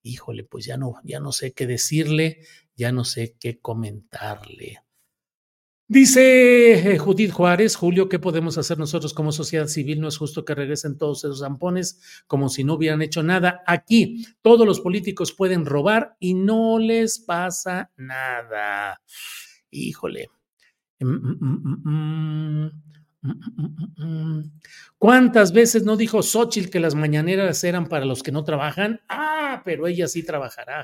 Híjole, 0.02 0.44
pues 0.46 0.66
ya 0.66 0.78
no, 0.78 0.96
ya 1.04 1.20
no 1.20 1.32
sé 1.32 1.54
qué 1.54 1.68
decirle, 1.68 2.40
ya 2.82 2.92
no 2.92 3.06
sé 3.06 3.36
qué 3.40 3.60
comentarle. 3.60 4.82
Dice 5.88 6.94
eh, 6.94 6.98
Judith 6.98 7.32
Juárez, 7.32 7.76
Julio, 7.76 8.10
¿qué 8.10 8.18
podemos 8.18 8.58
hacer 8.58 8.80
nosotros 8.80 9.14
como 9.14 9.32
sociedad 9.32 9.68
civil? 9.68 10.02
No 10.02 10.08
es 10.08 10.18
justo 10.18 10.44
que 10.44 10.56
regresen 10.56 10.98
todos 10.98 11.24
esos 11.24 11.42
zampones 11.42 12.24
como 12.26 12.50
si 12.50 12.64
no 12.64 12.74
hubieran 12.74 13.04
hecho 13.04 13.22
nada. 13.22 13.62
Aquí 13.68 14.26
todos 14.42 14.66
los 14.66 14.80
políticos 14.80 15.32
pueden 15.32 15.68
robar 15.68 16.16
y 16.20 16.34
no 16.34 16.80
les 16.80 17.20
pasa 17.20 17.92
nada. 17.98 19.00
Híjole. 19.70 20.30
Mm, 21.02 21.38
mm, 21.40 21.82
mm, 21.84 22.72
¿Cuántas 24.98 25.54
veces 25.54 25.84
no 25.84 25.96
dijo 25.96 26.24
Xochitl 26.24 26.70
que 26.70 26.80
las 26.80 26.96
mañaneras 26.96 27.64
eran 27.64 27.88
para 27.88 28.06
los 28.06 28.24
que 28.24 28.32
no 28.32 28.44
trabajan? 28.44 29.02
Ah, 29.10 29.62
pero 29.64 29.88
ella 29.88 30.08
sí 30.08 30.24
trabajará, 30.24 30.84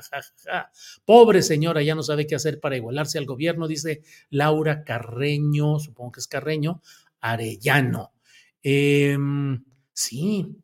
Pobre 1.04 1.42
señora, 1.42 1.82
ya 1.82 1.94
no 1.94 2.02
sabe 2.02 2.26
qué 2.26 2.34
hacer 2.36 2.60
para 2.60 2.76
igualarse 2.76 3.18
al 3.18 3.26
gobierno, 3.26 3.66
dice 3.66 4.02
Laura 4.30 4.84
Carreño, 4.84 5.78
supongo 5.80 6.12
que 6.12 6.20
es 6.20 6.28
Carreño, 6.28 6.80
Arellano. 7.20 8.12
Em, 8.62 9.64
sí, 9.92 10.56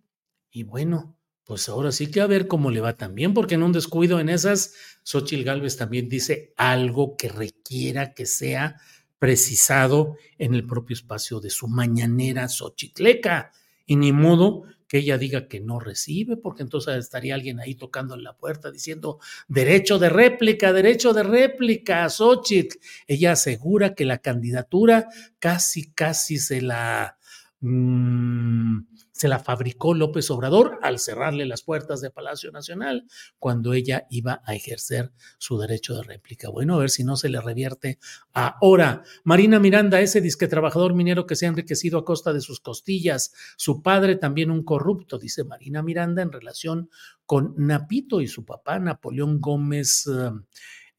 y 0.51 0.63
bueno, 0.63 1.17
pues 1.45 1.69
ahora 1.69 1.93
sí 1.93 2.11
que 2.11 2.21
a 2.21 2.27
ver 2.27 2.47
cómo 2.47 2.71
le 2.71 2.81
va 2.81 2.97
también, 2.97 3.35
porque 3.35 3.55
en 3.55 3.63
un 3.63 3.73
descuido 3.73 4.21
en 4.21 4.29
esas, 4.29 4.75
Xochitl 5.03 5.45
Galvez 5.45 5.77
también 5.77 6.09
dice 6.09 6.55
algo 6.57 7.17
que 7.17 7.29
requiera 7.29 8.15
que 8.15 8.27
sea 8.27 8.77
precisado 9.25 10.19
en 10.37 10.53
el 10.53 10.67
propio 10.67 10.93
espacio 10.93 11.41
de 11.41 11.49
su 11.49 11.67
mañanera 11.67 12.47
Xochitleca. 12.47 13.53
Y 13.87 13.97
ni 13.97 14.13
modo 14.13 14.65
que 14.87 14.99
ella 14.99 15.17
diga 15.17 15.49
que 15.49 15.61
no 15.61 15.81
recibe, 15.81 16.37
porque 16.37 16.63
entonces 16.63 16.97
estaría 16.99 17.35
alguien 17.35 17.59
ahí 17.59 17.75
tocando 17.75 18.15
en 18.15 18.23
la 18.23 18.37
puerta 18.37 18.71
diciendo 18.71 19.21
derecho 19.49 19.99
de 19.99 20.11
réplica, 20.11 20.75
derecho 20.75 21.15
de 21.15 21.23
réplica, 21.23 22.07
Xochitl. 22.11 22.77
Ella 23.07 23.33
asegura 23.33 23.95
que 23.95 24.05
la 24.05 24.19
candidatura 24.19 25.09
casi, 25.39 25.91
casi 25.93 26.37
se 26.37 26.61
la... 26.61 27.17
Mm, 27.67 28.89
se 29.11 29.27
la 29.27 29.39
fabricó 29.39 29.95
López 29.95 30.31
Obrador 30.31 30.79
al 30.83 30.99
cerrarle 30.99 31.47
las 31.47 31.63
puertas 31.63 32.03
de 32.03 32.11
Palacio 32.11 32.53
Nacional 32.53 33.07
cuando 33.39 33.73
ella 33.73 34.07
iba 34.11 34.43
a 34.45 34.55
ejercer 34.55 35.13
su 35.39 35.57
derecho 35.57 35.95
de 35.95 36.03
réplica. 36.03 36.51
Bueno, 36.51 36.75
a 36.75 36.81
ver 36.81 36.91
si 36.91 37.05
no 37.05 37.17
se 37.17 37.31
le 37.31 37.41
revierte 37.41 37.99
ahora. 38.35 39.03
Marina 39.23 39.61
Miranda, 39.61 40.03
ese 40.03 40.21
disque 40.21 40.47
trabajador 40.47 40.93
minero 40.93 41.27
que 41.27 41.37
se 41.37 41.47
ha 41.47 41.49
enriquecido 41.49 41.99
a 41.99 42.05
costa 42.05 42.35
de 42.35 42.43
sus 42.43 42.61
costillas, 42.61 43.33
su 43.57 43.81
padre 43.81 44.17
también 44.17 44.51
un 44.51 44.63
corrupto, 44.63 45.19
dice 45.19 45.45
Marina 45.45 45.83
Miranda 45.83 46.21
en 46.21 46.33
relación 46.33 46.91
con 47.25 47.55
Napito 47.57 48.21
y 48.21 48.29
su 48.29 48.45
papá, 48.45 48.79
Napoleón 48.79 49.41
Gómez 49.41 50.07
eh, 50.07 50.33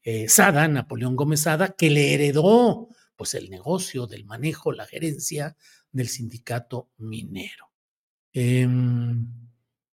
eh, 0.02 0.28
Sada, 0.28 0.66
Napoleón 0.66 1.14
Gómez 1.14 1.42
Sada, 1.42 1.76
que 1.78 1.90
le 1.90 2.12
heredó 2.12 2.88
pues 3.14 3.34
el 3.34 3.50
negocio 3.50 4.06
del 4.06 4.24
manejo, 4.24 4.72
la 4.72 4.84
gerencia 4.84 5.56
del 5.90 6.08
sindicato 6.08 6.90
minero. 6.98 7.72
Em, 8.32 9.26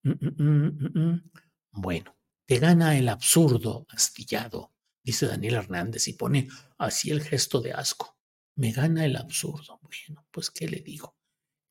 mm, 0.03 0.11
mm, 0.38 0.98
mm, 0.98 1.31
bueno, 1.72 2.16
te 2.46 2.59
gana 2.59 2.96
el 2.96 3.09
absurdo 3.09 3.87
astillado, 3.90 4.72
dice 5.03 5.27
Daniel 5.27 5.55
Hernández 5.55 6.09
y 6.09 6.12
pone 6.14 6.48
así 6.79 7.11
el 7.11 7.22
gesto 7.22 7.61
de 7.61 7.72
asco. 7.72 8.16
Me 8.57 8.72
gana 8.72 9.05
el 9.05 9.16
absurdo. 9.16 9.81
Bueno, 9.83 10.27
pues, 10.31 10.51
¿qué 10.51 10.68
le 10.68 10.81
digo? 10.81 11.16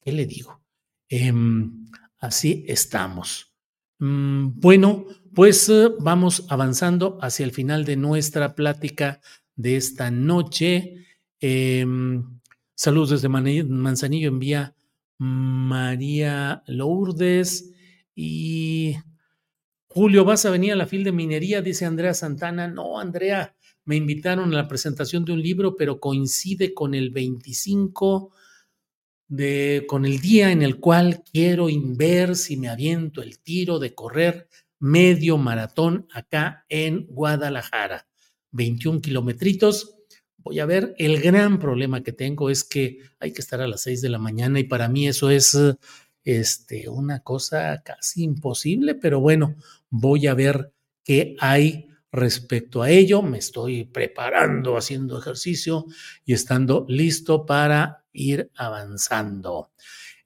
¿Qué 0.02 0.12
le 0.12 0.26
digo? 0.26 0.62
Em, 1.10 1.88
así 2.20 2.66
estamos. 2.68 3.54
bueno, 4.00 5.06
pues 5.34 5.70
eh, 5.70 5.90
vamos 6.00 6.46
avanzando 6.50 7.18
hacia 7.22 7.46
el 7.46 7.52
final 7.52 7.84
de 7.84 7.96
nuestra 7.96 8.56
plática 8.56 9.22
de 9.56 9.78
esta 9.78 10.12
noche. 10.12 11.08
Em, 11.40 12.37
saludos 12.78 13.10
desde 13.10 13.28
Manzanillo, 13.28 14.30
envía 14.30 14.76
María 15.18 16.64
Lourdes 16.68 17.74
y 18.16 18.96
Julio, 19.88 20.24
¿vas 20.26 20.46
a 20.46 20.52
venir 20.52 20.74
a 20.74 20.76
la 20.76 20.86
fil 20.86 21.04
de 21.04 21.12
minería? 21.12 21.64
Dice 21.64 21.86
Andrea 21.86 22.14
Santana. 22.14 22.68
No, 22.68 23.00
Andrea, 23.00 23.56
me 23.84 23.96
invitaron 23.96 24.54
a 24.54 24.58
la 24.58 24.68
presentación 24.68 25.26
de 25.26 25.34
un 25.34 25.42
libro, 25.42 25.76
pero 25.76 26.00
coincide 26.00 26.76
con 26.76 26.94
el 26.94 27.10
25 27.10 28.32
de, 29.28 29.86
con 29.88 30.06
el 30.06 30.20
día 30.20 30.52
en 30.52 30.62
el 30.62 30.80
cual 30.80 31.24
quiero 31.32 31.68
ver 31.96 32.36
si 32.36 32.58
me 32.58 32.70
aviento 32.70 33.24
el 33.24 33.40
tiro 33.40 33.80
de 33.80 33.96
correr 33.96 34.50
medio 34.78 35.40
maratón 35.40 36.08
acá 36.14 36.66
en 36.70 37.08
Guadalajara. 37.08 38.08
21 38.52 39.02
kilometritos 39.02 39.97
voy 40.48 40.60
a 40.60 40.66
ver, 40.66 40.96
el 40.98 41.22
gran 41.22 41.60
problema 41.60 42.04
que 42.04 42.14
tengo 42.14 42.50
es 42.50 42.64
que 42.64 43.00
hay 43.20 43.34
que 43.34 43.42
estar 43.42 43.60
a 43.60 43.68
las 43.68 43.82
6 43.82 44.02
de 44.02 44.10
la 44.10 44.18
mañana 44.18 44.60
y 44.60 44.64
para 44.64 44.88
mí 44.88 45.06
eso 45.06 45.30
es 45.30 45.58
este, 46.24 46.88
una 46.88 47.20
cosa 47.20 47.82
casi 47.84 48.24
imposible, 48.24 48.96
pero 48.96 49.20
bueno, 49.20 49.56
voy 49.90 50.28
a 50.28 50.34
ver 50.34 50.72
qué 51.04 51.36
hay 51.40 51.90
respecto 52.14 52.82
a 52.82 52.90
ello. 52.90 53.22
Me 53.22 53.40
estoy 53.40 53.84
preparando, 53.84 54.78
haciendo 54.78 55.20
ejercicio 55.20 55.86
y 56.24 56.34
estando 56.34 56.86
listo 56.88 57.46
para 57.46 58.06
ir 58.14 58.50
avanzando. 58.56 59.72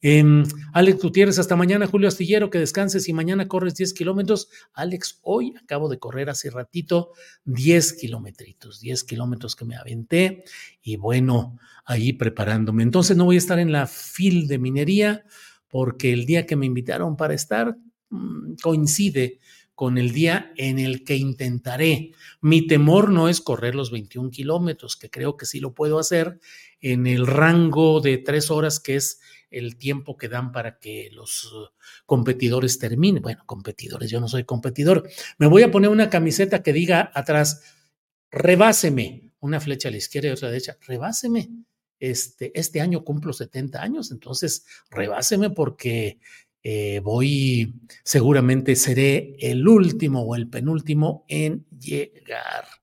Em, 0.03 0.43
Alex 0.73 1.03
Gutiérrez, 1.03 1.37
hasta 1.37 1.55
mañana, 1.55 1.85
Julio 1.85 2.07
Astillero, 2.07 2.49
que 2.49 2.57
descanses 2.57 3.07
y 3.07 3.13
mañana 3.13 3.47
corres 3.47 3.75
10 3.75 3.93
kilómetros. 3.93 4.49
Alex, 4.73 5.19
hoy 5.21 5.53
acabo 5.61 5.89
de 5.89 5.99
correr 5.99 6.31
hace 6.31 6.49
ratito 6.49 7.11
10 7.45 7.93
kilómetros, 7.93 8.79
10 8.79 9.03
kilómetros 9.03 9.55
que 9.55 9.65
me 9.65 9.75
aventé 9.75 10.43
y 10.81 10.95
bueno, 10.95 11.59
ahí 11.85 12.13
preparándome. 12.13 12.81
Entonces 12.81 13.15
no 13.15 13.25
voy 13.25 13.35
a 13.35 13.39
estar 13.39 13.59
en 13.59 13.71
la 13.71 13.85
fil 13.85 14.47
de 14.47 14.57
minería 14.57 15.23
porque 15.67 16.13
el 16.13 16.25
día 16.25 16.47
que 16.47 16.55
me 16.55 16.65
invitaron 16.65 17.15
para 17.15 17.35
estar 17.35 17.77
mm, 18.09 18.55
coincide 18.61 19.39
con 19.75 19.99
el 19.99 20.11
día 20.11 20.51
en 20.57 20.79
el 20.79 21.03
que 21.03 21.15
intentaré. 21.15 22.11
Mi 22.41 22.65
temor 22.65 23.09
no 23.09 23.29
es 23.29 23.39
correr 23.39 23.75
los 23.75 23.91
21 23.91 24.31
kilómetros, 24.31 24.95
que 24.95 25.09
creo 25.11 25.37
que 25.37 25.45
sí 25.45 25.59
lo 25.59 25.73
puedo 25.73 25.99
hacer 25.99 26.39
en 26.81 27.05
el 27.05 27.27
rango 27.27 28.01
de 28.01 28.17
tres 28.17 28.49
horas 28.49 28.79
que 28.79 28.95
es 28.95 29.19
el 29.51 29.77
tiempo 29.77 30.17
que 30.17 30.29
dan 30.29 30.51
para 30.51 30.79
que 30.79 31.09
los 31.11 31.51
uh, 31.53 31.67
competidores 32.05 32.79
terminen. 32.79 33.21
Bueno, 33.21 33.43
competidores, 33.45 34.09
yo 34.09 34.19
no 34.19 34.27
soy 34.27 34.45
competidor. 34.45 35.07
Me 35.37 35.47
voy 35.47 35.63
a 35.63 35.71
poner 35.71 35.89
una 35.89 36.09
camiseta 36.09 36.63
que 36.63 36.73
diga 36.73 37.11
atrás, 37.13 37.61
rebáseme, 38.31 39.33
una 39.41 39.59
flecha 39.59 39.89
a 39.89 39.91
la 39.91 39.97
izquierda 39.97 40.29
y 40.29 40.31
otra 40.31 40.47
a 40.47 40.49
la 40.49 40.53
derecha, 40.53 40.77
rebáseme. 40.87 41.49
Este, 41.99 42.51
este 42.59 42.81
año 42.81 43.03
cumplo 43.03 43.31
70 43.31 43.79
años, 43.79 44.09
entonces 44.09 44.65
rebáseme 44.89 45.51
porque 45.51 46.19
eh, 46.63 46.99
voy, 47.03 47.75
seguramente 48.03 48.75
seré 48.75 49.35
el 49.39 49.67
último 49.67 50.23
o 50.23 50.35
el 50.35 50.47
penúltimo 50.47 51.25
en 51.27 51.67
llegar. 51.77 52.80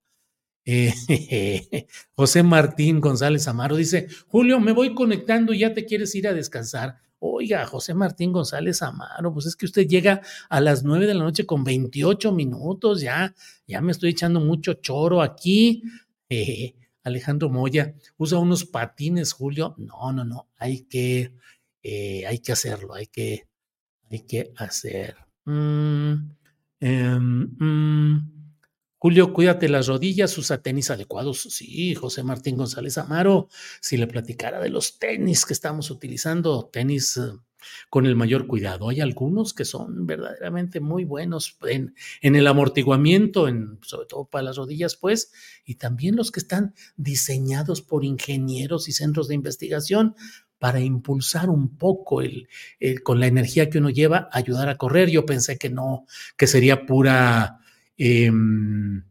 Eh, 0.71 0.93
José 2.15 2.43
Martín 2.43 3.01
González 3.01 3.49
Amaro 3.49 3.75
dice, 3.75 4.07
Julio, 4.27 4.61
me 4.61 4.73
voy 4.73 4.95
conectando 4.95 5.55
y 5.55 5.61
ya 5.61 5.73
te 5.73 5.87
quieres 5.87 6.15
ir 6.15 6.29
a 6.29 6.35
descansar. 6.35 6.99
Oiga, 7.21 7.65
José 7.67 7.95
Martín 7.95 8.33
González 8.33 8.83
Amaro, 8.83 9.33
pues 9.33 9.47
es 9.47 9.57
que 9.57 9.65
usted 9.65 9.89
llega 9.89 10.21
a 10.51 10.61
las 10.61 10.85
nueve 10.85 11.07
de 11.07 11.15
la 11.15 11.25
noche 11.25 11.47
con 11.47 11.65
28 11.65 12.33
minutos, 12.33 13.01
ya, 13.01 13.35
ya 13.67 13.81
me 13.81 13.93
estoy 13.93 14.11
echando 14.11 14.41
mucho 14.41 14.75
choro 14.75 15.23
aquí. 15.23 15.83
Eh, 16.29 16.75
Alejandro 17.03 17.49
Moya, 17.49 17.95
usa 18.19 18.39
unos 18.39 18.67
patines, 18.67 19.33
Julio. 19.33 19.75
No, 19.79 20.13
no, 20.13 20.27
no, 20.27 20.49
hay 20.59 20.83
que, 20.83 21.33
eh, 21.83 22.27
hay 22.27 22.41
que 22.41 22.53
hacerlo, 22.53 22.93
hay 22.93 23.07
que, 23.07 23.49
hay 24.11 24.21
que 24.21 24.53
hacer. 24.59 25.17
Mm, 25.47 26.13
em, 26.81 27.57
mm, 27.59 28.38
Julio, 29.01 29.33
cuídate 29.33 29.69
las 29.69 29.87
rodillas, 29.87 30.37
usa 30.39 30.61
tenis 30.61 30.91
adecuados. 30.91 31.43
Sí, 31.43 31.95
José 31.95 32.25
Martín 32.25 32.57
González 32.57 32.99
Amaro, 32.99 33.49
si 33.81 33.97
le 33.97 34.09
platicara 34.09 34.59
de 34.61 34.71
los 34.71 34.99
tenis 34.99 35.47
que 35.47 35.53
estamos 35.53 35.93
utilizando, 35.93 36.69
tenis 36.73 37.17
eh, 37.17 37.31
con 37.91 38.07
el 38.07 38.17
mayor 38.17 38.49
cuidado. 38.49 38.89
Hay 38.89 39.01
algunos 39.01 39.55
que 39.55 39.65
son 39.65 40.05
verdaderamente 40.05 40.81
muy 40.81 41.05
buenos 41.05 41.57
en, 41.63 41.95
el 42.23 42.47
amortiguamiento, 42.49 43.47
en, 43.47 43.79
sobre 43.83 44.07
todo 44.07 44.25
para 44.25 44.43
las 44.43 44.57
rodillas, 44.57 44.97
pues, 44.97 45.31
y 45.65 45.77
también 45.77 46.17
los 46.17 46.33
que 46.33 46.41
están 46.41 46.75
diseñados 46.97 47.83
por 47.83 48.05
ingenieros 48.05 48.89
y 48.89 48.93
centros 48.93 49.29
de 49.29 49.37
investigación 49.37 50.17
para 50.59 50.81
impulsar 50.81 51.51
un 51.51 51.77
poco 51.77 52.21
el, 52.21 52.49
con 53.05 53.21
la 53.21 53.29
energía 53.29 53.71
que 53.71 53.79
uno 53.79 53.91
lleva, 53.91 54.29
ayudar 54.33 54.69
a 54.69 54.77
correr. 54.77 55.09
Yo 55.09 55.25
pensé 55.25 55.57
que 55.57 55.71
no, 55.71 56.05
que 56.37 56.49
sería 56.49 56.85
pura 56.85 57.61
Em, 57.99 59.03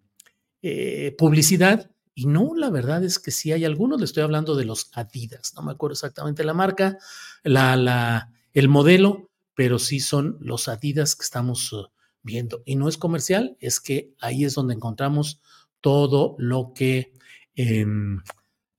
eh, 0.62 1.14
publicidad. 1.18 1.92
Y 2.16 2.26
no, 2.26 2.56
la 2.56 2.70
verdad 2.70 3.04
es 3.04 3.20
que 3.20 3.32
sí 3.32 3.52
hay 3.52 3.64
algunos, 3.66 4.00
le 4.00 4.06
estoy 4.06 4.24
hablando 4.24 4.56
de 4.56 4.66
los 4.66 4.90
Adidas, 4.94 5.54
no 5.56 5.62
me 5.62 5.72
acuerdo 5.72 5.94
exactamente 5.94 6.44
la 6.44 6.56
marca, 6.56 6.98
la, 7.44 7.76
la, 7.76 8.34
el 8.54 8.70
modelo, 8.70 9.30
pero 9.54 9.78
sí 9.78 10.00
son 10.00 10.38
los 10.40 10.68
Adidas 10.68 11.16
que 11.16 11.24
estamos 11.24 11.72
uh, 11.74 11.90
viendo. 12.24 12.64
Y 12.66 12.76
no 12.76 12.90
es 12.90 12.98
comercial, 12.98 13.56
es 13.60 13.80
que 13.80 14.16
ahí 14.20 14.46
es 14.46 14.56
donde 14.56 14.74
encontramos 14.74 15.42
todo 15.80 16.36
lo 16.40 16.74
que, 16.74 17.14
em, 17.56 18.22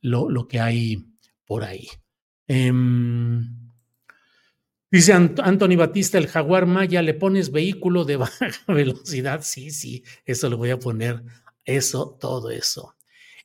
lo, 0.00 0.28
lo, 0.30 0.48
que 0.48 0.58
hay 0.58 1.06
por 1.44 1.62
ahí. 1.62 1.86
Em, 2.48 3.67
Dice 4.90 5.12
Anthony 5.12 5.76
Batista, 5.76 6.16
el 6.16 6.28
Jaguar 6.28 6.64
Maya, 6.64 7.02
¿le 7.02 7.12
pones 7.12 7.52
vehículo 7.52 8.06
de 8.06 8.16
baja 8.16 8.48
velocidad? 8.68 9.40
Sí, 9.42 9.70
sí, 9.70 10.02
eso 10.24 10.48
le 10.48 10.56
voy 10.56 10.70
a 10.70 10.78
poner, 10.78 11.22
eso, 11.64 12.16
todo 12.18 12.50
eso. 12.50 12.96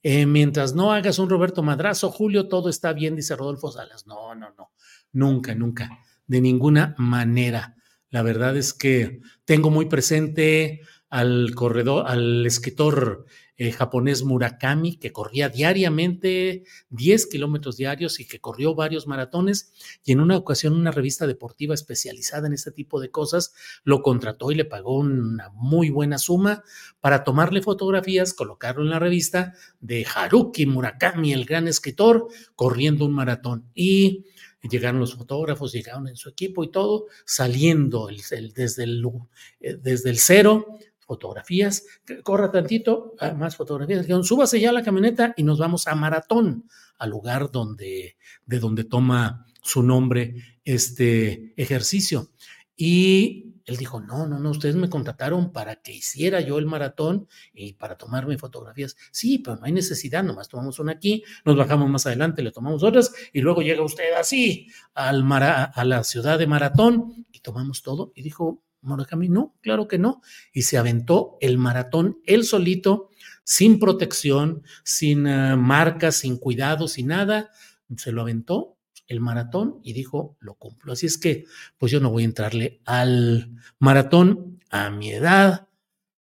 Eh, 0.04 0.26
mientras 0.26 0.74
no 0.74 0.94
hagas 0.94 1.20
un 1.20 1.30
Roberto 1.30 1.62
Madrazo, 1.62 2.12
Julio, 2.12 2.48
todo 2.48 2.70
está 2.70 2.94
bien, 2.94 3.16
dice 3.16 3.36
Rodolfo 3.36 3.72
Salas. 3.72 4.08
No, 4.08 4.34
no, 4.36 4.54
no, 4.58 4.72
nunca, 5.12 5.54
nunca, 5.54 5.90
de 6.28 6.40
ninguna 6.40 6.96
manera. 6.98 7.76
La 8.10 8.22
verdad 8.22 8.56
es 8.56 8.74
que 8.74 9.20
tengo 9.44 9.70
muy 9.70 9.86
presente 9.86 10.82
al 11.10 11.54
corredor, 11.56 12.06
al 12.08 12.46
escritor 12.46 13.26
eh, 13.58 13.72
japonés 13.72 14.24
Murakami, 14.24 14.98
que 14.98 15.12
corría 15.12 15.48
diariamente 15.50 16.64
10 16.90 17.28
kilómetros 17.28 17.78
diarios 17.78 18.20
y 18.20 18.26
que 18.26 18.40
corrió 18.40 18.74
varios 18.74 19.06
maratones. 19.06 19.74
Y 20.04 20.12
en 20.12 20.22
una 20.22 20.38
ocasión, 20.38 20.74
una 20.74 20.92
revista 20.92 21.28
deportiva 21.28 21.76
especializada 21.76 22.48
en 22.48 22.54
este 22.54 22.72
tipo 22.72 23.00
de 23.00 23.12
cosas 23.12 23.54
lo 23.84 24.02
contrató 24.02 24.52
y 24.52 24.56
le 24.56 24.66
pagó 24.66 24.98
una 24.98 25.50
muy 25.54 25.90
buena 25.90 26.18
suma 26.18 26.64
para 27.00 27.24
tomarle 27.24 27.62
fotografías, 27.62 28.34
colocarlo 28.34 28.84
en 28.84 28.90
la 28.90 29.00
revista 29.00 29.54
de 29.80 30.06
Haruki 30.14 30.66
Murakami, 30.66 31.34
el 31.34 31.46
gran 31.46 31.68
escritor, 31.68 32.28
corriendo 32.56 33.06
un 33.06 33.14
maratón. 33.14 33.70
Y 33.76 34.26
llegaron 34.70 35.00
los 35.00 35.16
fotógrafos, 35.16 35.74
llegaron 35.74 36.08
en 36.08 36.16
su 36.16 36.30
equipo 36.30 36.64
y 36.64 36.72
todo, 36.72 37.06
saliendo 37.26 38.10
el, 38.10 38.20
eh, 38.20 39.78
desde 39.82 40.10
el 40.10 40.18
cero 40.18 40.78
fotografías, 41.14 41.86
corra 42.24 42.50
tantito, 42.50 43.14
ah, 43.20 43.34
más 43.34 43.56
fotografías, 43.56 44.08
súbase 44.26 44.60
ya 44.60 44.72
la 44.72 44.82
camioneta 44.82 45.34
y 45.38 45.44
nos 45.44 45.60
vamos 45.60 45.88
a 45.88 45.94
Maratón, 45.94 46.68
al 46.98 47.12
lugar 47.12 47.52
donde, 47.52 48.18
de 48.48 48.60
donde 48.60 48.84
toma 48.84 49.46
su 49.62 49.84
nombre 49.84 50.36
este 50.64 51.54
ejercicio. 51.56 52.32
Y 52.76 53.54
él 53.66 53.78
dijo, 53.78 54.02
no, 54.02 54.26
no, 54.26 54.40
no, 54.40 54.50
ustedes 54.50 54.76
me 54.76 54.90
contrataron 54.90 55.52
para 55.52 55.76
que 55.76 55.94
hiciera 55.94 56.42
yo 56.42 56.58
el 56.58 56.66
maratón 56.66 57.28
y 57.54 57.74
para 57.74 57.96
tomarme 57.96 58.40
fotografías. 58.40 58.98
Sí, 59.12 59.38
pero 59.38 59.58
no 59.58 59.66
hay 59.66 59.72
necesidad, 59.72 60.24
nomás 60.24 60.50
tomamos 60.50 60.80
una 60.80 60.94
aquí, 60.94 61.24
nos 61.46 61.56
bajamos 61.56 61.90
más 61.90 62.08
adelante, 62.08 62.42
le 62.42 62.52
tomamos 62.52 62.82
otras 62.82 63.14
y 63.32 63.42
luego 63.42 63.62
llega 63.62 63.84
usted 63.84 64.14
así 64.18 64.68
al 64.96 65.24
a 65.32 65.86
la 65.86 66.04
ciudad 66.04 66.40
de 66.40 66.48
Maratón 66.48 67.28
y 67.32 67.40
tomamos 67.40 67.84
todo. 67.84 68.12
Y 68.16 68.24
dijo, 68.24 68.64
Murakami, 68.84 69.30
no, 69.30 69.56
claro 69.62 69.88
que 69.88 69.98
no. 69.98 70.22
Y 70.52 70.64
se 70.64 70.78
aventó 70.78 71.38
el 71.42 71.58
maratón 71.58 72.20
él 72.26 72.44
solito, 72.44 73.10
sin 73.44 73.80
protección, 73.80 74.64
sin 74.84 75.26
uh, 75.26 75.58
marcas, 75.58 76.16
sin 76.18 76.38
cuidado, 76.38 76.88
sin 76.88 77.08
nada. 77.08 77.50
Se 77.98 78.12
lo 78.12 78.22
aventó 78.22 78.78
el 79.08 79.20
maratón 79.20 79.80
y 79.84 79.94
dijo, 79.94 80.38
lo 80.40 80.56
cumplo. 80.56 80.94
Así 80.94 81.06
es 81.06 81.18
que, 81.18 81.46
pues 81.78 81.92
yo 81.92 82.00
no 82.00 82.12
voy 82.12 82.24
a 82.24 82.26
entrarle 82.26 82.82
al 82.86 83.56
maratón 83.80 84.60
a 84.70 84.90
mi 84.90 85.12
edad. 85.12 85.68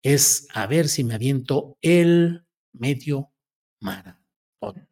Es 0.02 0.48
a 0.54 0.68
ver 0.68 0.88
si 0.88 1.04
me 1.04 1.16
aviento 1.16 1.78
el 1.82 2.46
medio 2.74 3.32
maratón. 3.80 4.88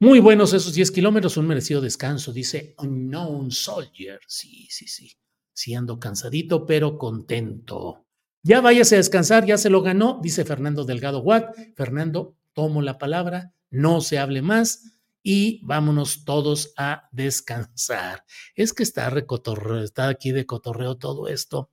Muy 0.00 0.20
buenos 0.20 0.52
esos 0.52 0.74
10 0.74 0.90
kilómetros, 0.90 1.36
un 1.36 1.46
merecido 1.46 1.80
descanso, 1.80 2.32
dice 2.32 2.74
Unknown 2.78 3.50
Soldier. 3.50 4.20
Sí, 4.26 4.66
sí, 4.68 4.86
sí 4.86 5.16
sí 5.54 5.74
ando 5.74 5.98
cansadito, 5.98 6.66
pero 6.66 6.98
contento. 6.98 8.04
Ya 8.42 8.60
váyase 8.60 8.96
a 8.96 8.98
descansar, 8.98 9.46
ya 9.46 9.56
se 9.56 9.70
lo 9.70 9.80
ganó, 9.80 10.20
dice 10.22 10.44
Fernando 10.44 10.84
Delgado 10.84 11.20
Watt. 11.20 11.56
Fernando, 11.74 12.36
tomo 12.52 12.82
la 12.82 12.98
palabra, 12.98 13.54
no 13.70 14.02
se 14.02 14.18
hable 14.18 14.42
más 14.42 15.00
y 15.22 15.64
vámonos 15.64 16.26
todos 16.26 16.74
a 16.76 17.08
descansar. 17.10 18.24
Es 18.54 18.74
que 18.74 18.82
está 18.82 19.08
recotorreo, 19.08 19.82
está 19.82 20.08
aquí 20.08 20.32
de 20.32 20.44
cotorreo 20.44 20.98
todo 20.98 21.28
esto. 21.28 21.70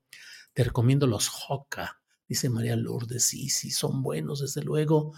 Te 0.53 0.63
recomiendo 0.63 1.07
los 1.07 1.27
Joca, 1.27 2.01
dice 2.27 2.49
María 2.49 2.77
Lourdes. 2.77 3.25
Sí, 3.25 3.49
sí, 3.49 3.71
son 3.71 4.01
buenos, 4.01 4.39
desde 4.39 4.63
luego. 4.63 5.13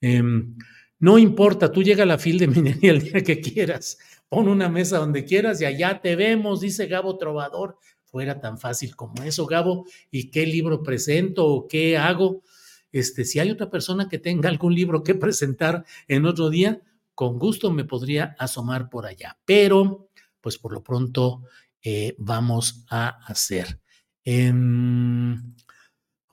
Em, 0.00 0.56
no 0.98 1.18
importa, 1.18 1.70
tú 1.70 1.82
llega 1.82 2.04
a 2.04 2.06
la 2.06 2.16
fil 2.16 2.38
de 2.38 2.46
minería 2.46 2.92
el 2.92 3.02
día 3.02 3.22
que 3.22 3.42
quieras. 3.42 3.98
Pon 4.30 4.48
una 4.48 4.70
mesa 4.70 4.96
donde 4.96 5.26
quieras 5.26 5.60
y 5.60 5.66
allá 5.66 6.00
te 6.00 6.16
vemos, 6.16 6.62
dice 6.62 6.86
Gabo 6.86 7.18
Trovador 7.18 7.76
fuera 8.14 8.38
tan 8.38 8.58
fácil 8.58 8.94
como 8.94 9.24
eso, 9.24 9.44
Gabo, 9.44 9.86
y 10.08 10.30
qué 10.30 10.46
libro 10.46 10.84
presento 10.84 11.48
o 11.48 11.66
qué 11.66 11.98
hago. 11.98 12.44
Este, 12.92 13.24
si 13.24 13.40
hay 13.40 13.50
otra 13.50 13.70
persona 13.70 14.08
que 14.08 14.20
tenga 14.20 14.48
algún 14.48 14.72
libro 14.72 15.02
que 15.02 15.16
presentar 15.16 15.84
en 16.06 16.24
otro 16.24 16.48
día, 16.48 16.80
con 17.16 17.40
gusto 17.40 17.72
me 17.72 17.84
podría 17.84 18.36
asomar 18.38 18.88
por 18.88 19.04
allá. 19.04 19.36
Pero, 19.44 20.10
pues 20.40 20.58
por 20.58 20.72
lo 20.72 20.84
pronto 20.84 21.42
eh, 21.82 22.14
vamos 22.16 22.84
a 22.88 23.08
hacer. 23.26 23.80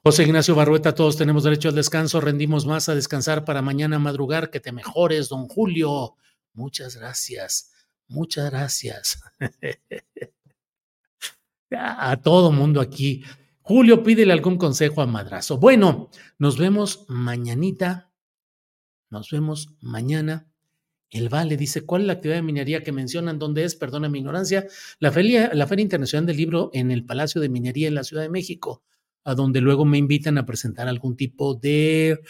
José 0.04 0.22
Ignacio 0.22 0.54
Barrueta, 0.54 0.94
todos 0.94 1.18
tenemos 1.18 1.44
derecho 1.44 1.70
al 1.70 1.76
descanso, 1.76 2.22
rendimos 2.22 2.68
más 2.68 2.90
a 2.90 2.96
descansar 2.96 3.44
para 3.44 3.64
mañana 3.64 3.98
madrugar, 3.98 4.52
que 4.52 4.60
te 4.60 4.72
mejores, 4.72 5.30
don 5.30 5.48
Julio. 5.48 6.16
Muchas 6.54 6.96
gracias, 6.96 7.72
muchas 8.08 8.52
gracias. 8.52 9.20
a 11.72 12.22
todo 12.22 12.52
mundo 12.52 12.82
aquí. 12.82 13.24
Julio, 13.62 14.04
pídele 14.04 14.34
algún 14.34 14.58
consejo 14.58 15.02
a 15.02 15.06
Madrazo. 15.06 15.58
Bueno, 15.58 16.10
nos 16.38 16.58
vemos 16.58 17.06
mañanita. 17.08 18.12
Nos 19.10 19.30
vemos 19.30 19.76
mañana. 19.82 20.48
El 21.10 21.30
Vale 21.30 21.58
dice, 21.58 21.86
¿cuál 21.86 22.02
es 22.02 22.08
la 22.08 22.14
actividad 22.14 22.38
de 22.38 22.42
minería 22.42 22.84
que 22.84 22.92
mencionan? 22.92 23.38
¿Dónde 23.38 23.64
es? 23.64 23.76
Perdona 23.76 24.10
mi 24.10 24.20
ignorancia. 24.20 24.66
La 25.00 25.12
Feria, 25.12 25.52
la 25.54 25.68
Feria 25.68 25.84
Internacional 25.84 26.26
del 26.26 26.38
Libro 26.38 26.70
en 26.74 26.90
el 26.90 27.06
Palacio 27.06 27.42
de 27.42 27.50
Minería 27.50 27.88
en 27.88 27.96
la 27.96 28.04
Ciudad 28.04 28.24
de 28.24 28.30
México, 28.30 28.84
a 29.24 29.36
donde 29.36 29.62
luego 29.62 29.86
me 29.86 29.98
invitan 29.98 30.38
a 30.38 30.46
presentar 30.46 30.88
algún 30.88 31.16
tipo 31.16 31.54
de 31.54 32.22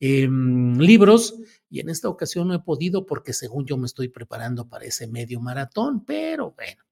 em, 0.00 0.78
libros. 0.78 1.34
Y 1.70 1.80
en 1.80 1.88
esta 1.88 2.08
ocasión 2.08 2.48
no 2.48 2.54
he 2.54 2.60
podido 2.60 3.06
porque 3.06 3.32
según 3.32 3.64
yo 3.66 3.76
me 3.78 3.86
estoy 3.86 4.08
preparando 4.08 4.68
para 4.68 4.84
ese 4.84 5.08
medio 5.08 5.40
maratón, 5.40 6.04
pero 6.04 6.52
bueno, 6.52 6.84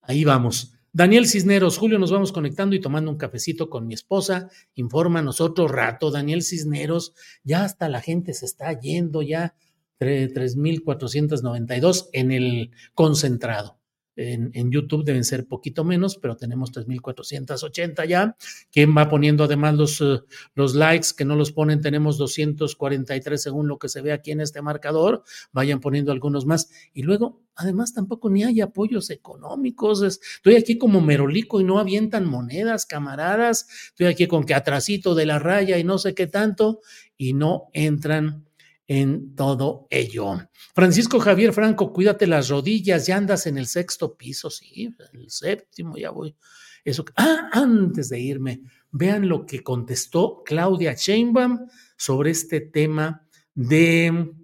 ahí 0.00 0.24
vamos. 0.24 0.72
Daniel 0.94 1.26
Cisneros, 1.26 1.78
Julio, 1.78 1.98
nos 1.98 2.12
vamos 2.12 2.32
conectando 2.32 2.76
y 2.76 2.80
tomando 2.80 3.10
un 3.10 3.16
cafecito 3.16 3.70
con 3.70 3.86
mi 3.86 3.94
esposa. 3.94 4.50
Infórmanos 4.74 5.40
otro 5.40 5.66
rato, 5.66 6.10
Daniel 6.10 6.42
Cisneros. 6.42 7.14
Ya 7.44 7.64
hasta 7.64 7.88
la 7.88 8.02
gente 8.02 8.34
se 8.34 8.44
está 8.44 8.78
yendo, 8.78 9.22
ya 9.22 9.54
3.492 9.98 12.10
en 12.12 12.30
el 12.30 12.72
concentrado. 12.94 13.78
En, 14.14 14.70
YouTube 14.70 15.04
deben 15.04 15.24
ser 15.24 15.46
poquito 15.46 15.84
menos, 15.84 16.18
pero 16.18 16.36
tenemos 16.36 16.72
3.480 16.72 18.06
ya. 18.06 18.36
¿Quién 18.70 18.96
va 18.96 19.08
poniendo 19.08 19.44
además 19.44 19.74
los, 19.74 20.00
eh, 20.00 20.20
los 20.54 20.74
likes 20.74 21.08
que 21.16 21.24
no 21.24 21.34
los 21.36 21.52
ponen? 21.52 21.80
Tenemos 21.80 22.18
243 22.18 23.42
según 23.42 23.68
lo 23.68 23.78
que 23.78 23.88
se 23.88 24.02
ve 24.02 24.12
aquí 24.12 24.30
en 24.30 24.40
este 24.40 24.60
marcador. 24.60 25.24
Vayan 25.52 25.80
poniendo 25.80 26.12
algunos 26.12 26.46
más. 26.46 26.70
Y 26.92 27.02
luego, 27.02 27.42
además, 27.54 27.94
tampoco 27.94 28.28
ni 28.28 28.44
hay 28.44 28.60
apoyos 28.60 29.10
económicos. 29.10 30.02
Estoy 30.02 30.56
aquí 30.56 30.76
como 30.76 31.00
merolico 31.00 31.60
y 31.60 31.64
no 31.64 31.78
avientan 31.78 32.26
monedas, 32.26 32.86
camaradas. 32.86 33.66
Estoy 33.88 34.06
aquí 34.06 34.26
con 34.26 34.44
que 34.44 34.54
atrasito 34.54 35.14
de 35.14 35.26
la 35.26 35.38
raya 35.38 35.78
y 35.78 35.84
no 35.84 35.98
sé 35.98 36.14
qué 36.14 36.26
tanto. 36.26 36.80
Y 37.16 37.34
no 37.34 37.68
entran 37.72 38.46
en 38.92 39.34
todo 39.34 39.86
ello. 39.88 40.48
Francisco 40.74 41.18
Javier 41.18 41.54
Franco, 41.54 41.94
cuídate 41.94 42.26
las 42.26 42.50
rodillas, 42.50 43.06
ya 43.06 43.16
andas 43.16 43.46
en 43.46 43.56
el 43.56 43.66
sexto 43.66 44.18
piso, 44.18 44.50
sí, 44.50 44.94
el 45.14 45.30
séptimo, 45.30 45.96
ya 45.96 46.10
voy. 46.10 46.36
eso. 46.84 47.06
Ah, 47.16 47.48
antes 47.52 48.10
de 48.10 48.20
irme, 48.20 48.60
vean 48.90 49.28
lo 49.28 49.46
que 49.46 49.62
contestó 49.62 50.42
Claudia 50.44 50.92
Sheinbaum 50.94 51.68
sobre 51.96 52.32
este 52.32 52.60
tema 52.60 53.26
de, 53.54 54.34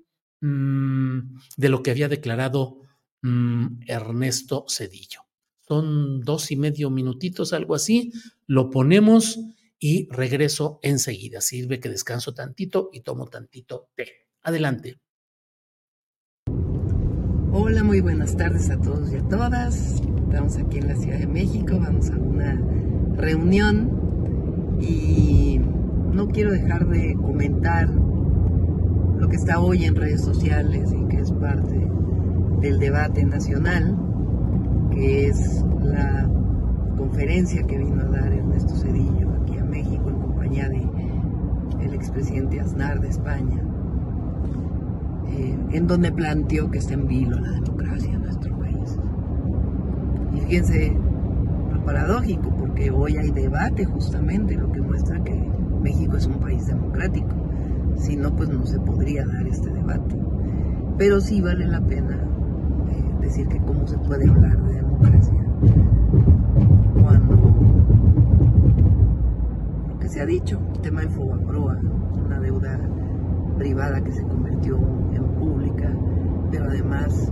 mm, 0.40 1.18
de 1.59 1.68
lo 1.68 1.82
que 1.82 1.90
había 1.90 2.09
declarado 2.09 2.80
mm, 3.20 3.80
Ernesto 3.86 4.64
Cedillo. 4.66 5.20
Son 5.66 6.22
dos 6.22 6.51
y 6.51 6.57
medio 6.57 6.88
minutitos, 6.88 7.53
algo 7.53 7.74
así. 7.74 8.12
Lo 8.46 8.70
ponemos 8.70 9.38
y 9.78 10.09
regreso 10.11 10.80
enseguida. 10.82 11.42
Sirve 11.42 11.80
que 11.80 11.90
descanso 11.90 12.32
tantito 12.32 12.88
y 12.94 13.01
tomo 13.01 13.26
tantito 13.26 13.90
té. 13.94 14.28
Adelante. 14.43 14.97
Hola, 17.53 17.82
muy 17.82 18.01
buenas 18.01 18.36
tardes 18.36 18.70
a 18.70 18.78
todos 18.78 19.12
y 19.12 19.16
a 19.16 19.22
todas. 19.28 20.01
Estamos 20.01 20.57
aquí 20.57 20.78
en 20.78 20.89
la 20.89 20.97
Ciudad 20.97 21.18
de 21.18 21.26
México, 21.26 21.78
vamos 21.80 22.11
a 22.11 22.16
una 22.16 22.61
reunión 23.16 24.78
y 24.80 25.61
no 26.12 26.28
quiero 26.28 26.53
dejar 26.53 26.86
de 26.86 27.14
comentar 27.14 27.89
lo 27.89 29.28
que 29.28 29.36
está 29.36 29.61
hoy 29.61 29.84
en 29.84 29.97
redes 29.97 30.20
sociales 30.20 30.93
y 30.93 31.09
que 31.09 31.16
es 31.18 31.32
parte 31.32 31.91
del 32.61 32.78
debate 32.78 33.24
nacional, 33.24 33.97
que 34.93 35.26
es 35.26 35.64
la 35.82 36.28
conferencia 36.97 37.66
que 37.66 37.78
vino 37.78 38.03
a 38.03 38.07
dar 38.07 38.32
Ernesto 38.32 38.74
Cedillo 38.76 39.30
aquí 39.43 39.59
a 39.59 39.64
México 39.64 40.09
en 40.09 40.20
compañía 40.20 40.68
de 40.68 40.89
expresidente 41.93 42.61
Aznar 42.61 43.01
de 43.01 43.09
España 43.09 43.61
eh, 45.31 45.59
en 45.72 45.87
donde 45.87 46.12
planteó 46.12 46.70
que 46.70 46.79
está 46.79 46.95
en 46.95 47.07
vilo 47.07 47.39
la 47.39 47.53
democracia 47.53 48.12
en 48.12 48.22
nuestro 48.22 48.57
país. 48.59 48.99
Y 50.35 50.41
fíjense 50.41 50.97
lo 51.72 51.85
paradójico, 51.85 52.51
porque 52.57 52.91
hoy 52.91 53.16
hay 53.16 53.31
debate 53.31 53.85
justamente, 53.85 54.57
lo 54.57 54.70
que 54.72 54.81
muestra 54.81 55.22
que 55.22 55.35
México 55.83 56.16
es 56.16 56.26
un 56.26 56.41
país 56.41 56.66
democrático. 56.66 57.35
Si 57.97 58.16
no, 58.16 58.35
pues 58.35 58.49
no 58.49 58.64
se 58.64 58.79
podría 58.81 59.26
dar 59.26 59.47
este 59.47 59.70
debate. 59.70 60.16
Pero 60.97 61.20
sí 61.20 61.41
vale 61.41 61.66
la 61.66 61.81
pena 61.81 62.16
eh, 62.91 63.14
decir 63.20 63.49
que 63.49 63.59
cómo 63.61 63.87
se 63.87 63.99
puede 63.99 64.29
hablar 64.29 64.62
de 64.64 64.74
democracia 64.74 65.45
cuando 67.01 67.35
lo 69.89 69.99
que 69.99 70.09
se 70.09 70.20
ha 70.20 70.26
dicho, 70.26 70.59
tema 70.83 71.01
del 71.01 71.11
Fobaproa, 71.11 71.79
una 72.24 72.41
deuda 72.41 72.79
privada 73.59 74.00
que 74.00 74.12
se 74.12 74.22
convirtió 74.22 74.78
pero 76.50 76.64
además 76.66 77.30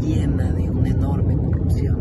llena 0.00 0.52
de 0.52 0.70
una 0.70 0.88
enorme 0.88 1.36
corrupción, 1.36 1.98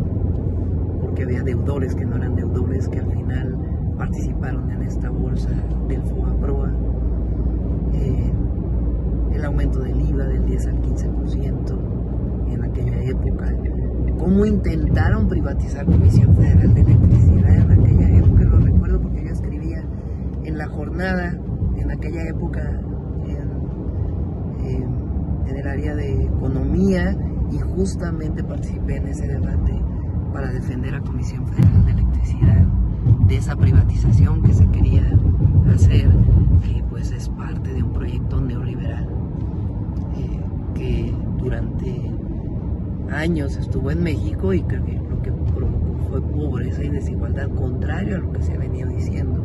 porque 1.02 1.24
había 1.24 1.44
deudores 1.44 1.96
que 1.96 2.06
no 2.06 2.16
eran 2.16 2.36
deudores 2.36 2.88
que 2.88 3.00
al 3.00 3.12
final 3.12 3.58
participaron 3.98 4.72
en 4.72 4.84
esta 4.84 5.10
bolsa 5.10 5.50
del 5.88 6.02
FOAPROA, 6.04 6.72
eh, 7.94 8.32
el 9.34 9.46
aumento 9.46 9.80
del 9.80 10.00
IVA 10.02 10.24
del 10.26 10.46
10 10.46 10.68
al 10.68 10.82
15% 10.82 11.80
en 12.50 12.64
aquella 12.64 13.04
época, 13.04 13.54
cómo 14.18 14.46
intentaron 14.46 15.28
privatizar 15.28 15.86
Comisión 15.86 16.36
Federal 16.36 16.74
de 16.74 16.82
Electricidad 16.82 17.56
en 17.56 17.72
aquella 17.72 18.18
época, 18.18 18.44
lo 18.44 18.60
recuerdo 18.60 19.02
porque 19.02 19.26
yo 19.26 19.32
escribía 19.32 19.84
en 20.44 20.58
la 20.58 20.68
jornada, 20.68 21.38
en 21.76 21.92
aquella 21.92 22.24
época, 22.24 22.82
en 25.50 25.58
el 25.58 25.68
área 25.68 25.96
de 25.96 26.26
economía 26.26 27.16
y 27.52 27.58
justamente 27.60 28.44
participé 28.44 28.98
en 28.98 29.08
ese 29.08 29.28
debate 29.28 29.82
para 30.34 30.52
defender 30.52 30.96
a 30.96 31.02
Comisión 31.02 31.48
Federal 31.48 31.86
de 31.86 31.92
Electricidad 31.92 32.68
de 33.28 33.38
esa 33.38 33.56
privatización 33.56 34.42
que 34.44 34.54
se 34.54 34.68
quería 34.68 35.18
hacer, 35.74 36.10
que 36.62 36.84
pues 36.90 37.12
es 37.12 37.30
parte 37.30 37.74
de 37.74 37.84
un 37.84 37.94
proyecto 37.94 38.42
neoliberal 38.42 39.08
eh, 40.18 40.40
que 40.76 41.16
durante 41.38 42.12
años 43.12 43.56
estuvo 43.58 43.92
en 43.92 44.04
México 44.04 44.54
y 44.54 44.62
creo 44.64 44.84
que 44.86 44.94
lo 44.94 45.22
que 45.22 45.32
provocó 45.32 45.98
fue 46.10 46.22
pobreza 46.22 46.84
y 46.84 46.90
desigualdad, 46.90 47.50
contrario 47.50 48.18
a 48.18 48.20
lo 48.20 48.32
que 48.32 48.42
se 48.42 48.54
ha 48.54 48.58
venido 48.58 48.90
diciendo. 48.90 49.44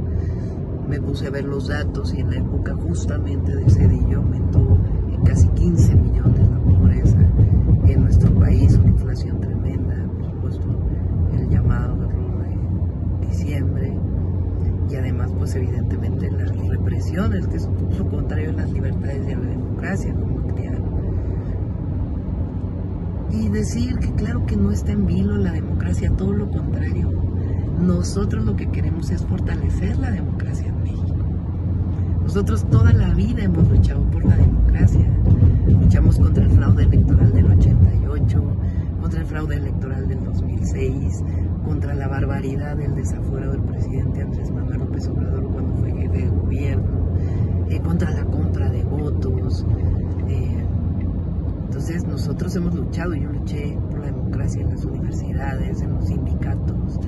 Me 0.89 1.01
puse 1.01 1.29
a 1.29 1.31
ver 1.31 1.45
los 1.45 1.69
datos 1.69 2.13
y 2.15 2.21
en 2.21 2.31
la 2.31 2.37
época 2.37 2.75
justamente 2.75 3.55
de 3.55 3.71
Cedillo 3.71 4.19
aumentó 4.19 4.72
casi 5.25 5.49
15 5.49 5.95
millones 5.95 6.49
la 6.49 6.59
pobreza 6.59 7.19
en 7.87 8.03
nuestro 8.03 8.33
país, 8.35 8.75
una 8.75 8.91
inflación 8.91 9.41
tremenda, 9.41 9.95
por 10.19 10.25
supuesto 10.31 10.69
el 11.33 11.49
llamado 11.49 11.97
de 11.97 13.27
diciembre 13.27 13.97
y 14.91 14.97
además 14.97 15.33
pues 15.39 15.55
evidentemente 15.55 16.31
las 16.31 16.55
represiones, 16.57 17.47
que 17.47 17.57
es 17.57 17.69
lo 17.99 18.09
contrario 18.09 18.51
a 18.51 18.53
las 18.53 18.71
libertades 18.71 19.27
y 19.29 19.33
a 19.33 19.39
la 19.39 19.49
democracia 19.49 20.13
como 20.15 20.41
actividad. 20.41 20.79
Y 23.31 23.49
decir 23.49 23.99
que 23.99 24.13
claro 24.13 24.45
que 24.45 24.57
no 24.57 24.71
está 24.71 24.93
en 24.93 25.07
vilo 25.07 25.39
la 25.39 25.53
democracia, 25.53 26.11
todo 26.11 26.33
lo 26.33 26.51
contrario. 26.51 27.11
Nosotros 27.81 28.45
lo 28.45 28.55
que 28.57 28.71
queremos 28.71 29.11
es 29.11 29.25
fortalecer 29.25 29.97
la 29.99 30.11
democracia 30.11 30.69
en 30.69 30.83
México. 30.83 31.12
Nosotros 32.23 32.65
toda 32.71 32.93
la 32.93 33.13
vida 33.15 33.43
hemos 33.43 33.69
luchado 33.69 34.01
por 34.11 34.25
la 34.25 34.37
democracia. 34.37 35.07
Luchamos 35.67 36.19
contra 36.19 36.45
el 36.45 36.51
fraude 36.51 36.85
electoral 36.85 37.33
del 37.33 37.51
88, 37.51 38.43
contra 39.01 39.21
el 39.21 39.27
fraude 39.27 39.57
electoral 39.57 40.09
del 40.09 40.25
2006, 40.25 41.25
contra 41.65 41.95
la 41.95 42.09
barbaridad 42.09 42.77
del 42.77 42.95
desafuero 42.95 43.53
del 43.53 43.63
presidente 43.63 44.23
Andrés 44.23 44.51
Manuel 44.51 44.79
López 44.79 45.09
Obrador 45.09 45.45
cuando 45.51 45.75
fue 45.75 45.93
jefe 45.93 46.19
de 46.19 46.29
gobierno, 46.29 47.09
eh, 47.69 47.81
contra 47.81 48.11
la 48.11 48.25
compra 48.25 48.71
de 48.71 48.85
votos. 48.85 49.67
Eh, 50.29 50.65
entonces 51.67 52.07
nosotros 52.07 52.55
hemos 52.57 52.75
luchado, 52.75 53.15
yo 53.15 53.31
luché 53.31 53.77
por 53.91 53.99
la 53.99 54.07
democracia 54.07 54.63
en 54.63 54.71
las 54.71 54.85
universidades, 54.85 55.83
en 55.83 55.95
los 55.95 56.07
sindicatos. 56.07 57.01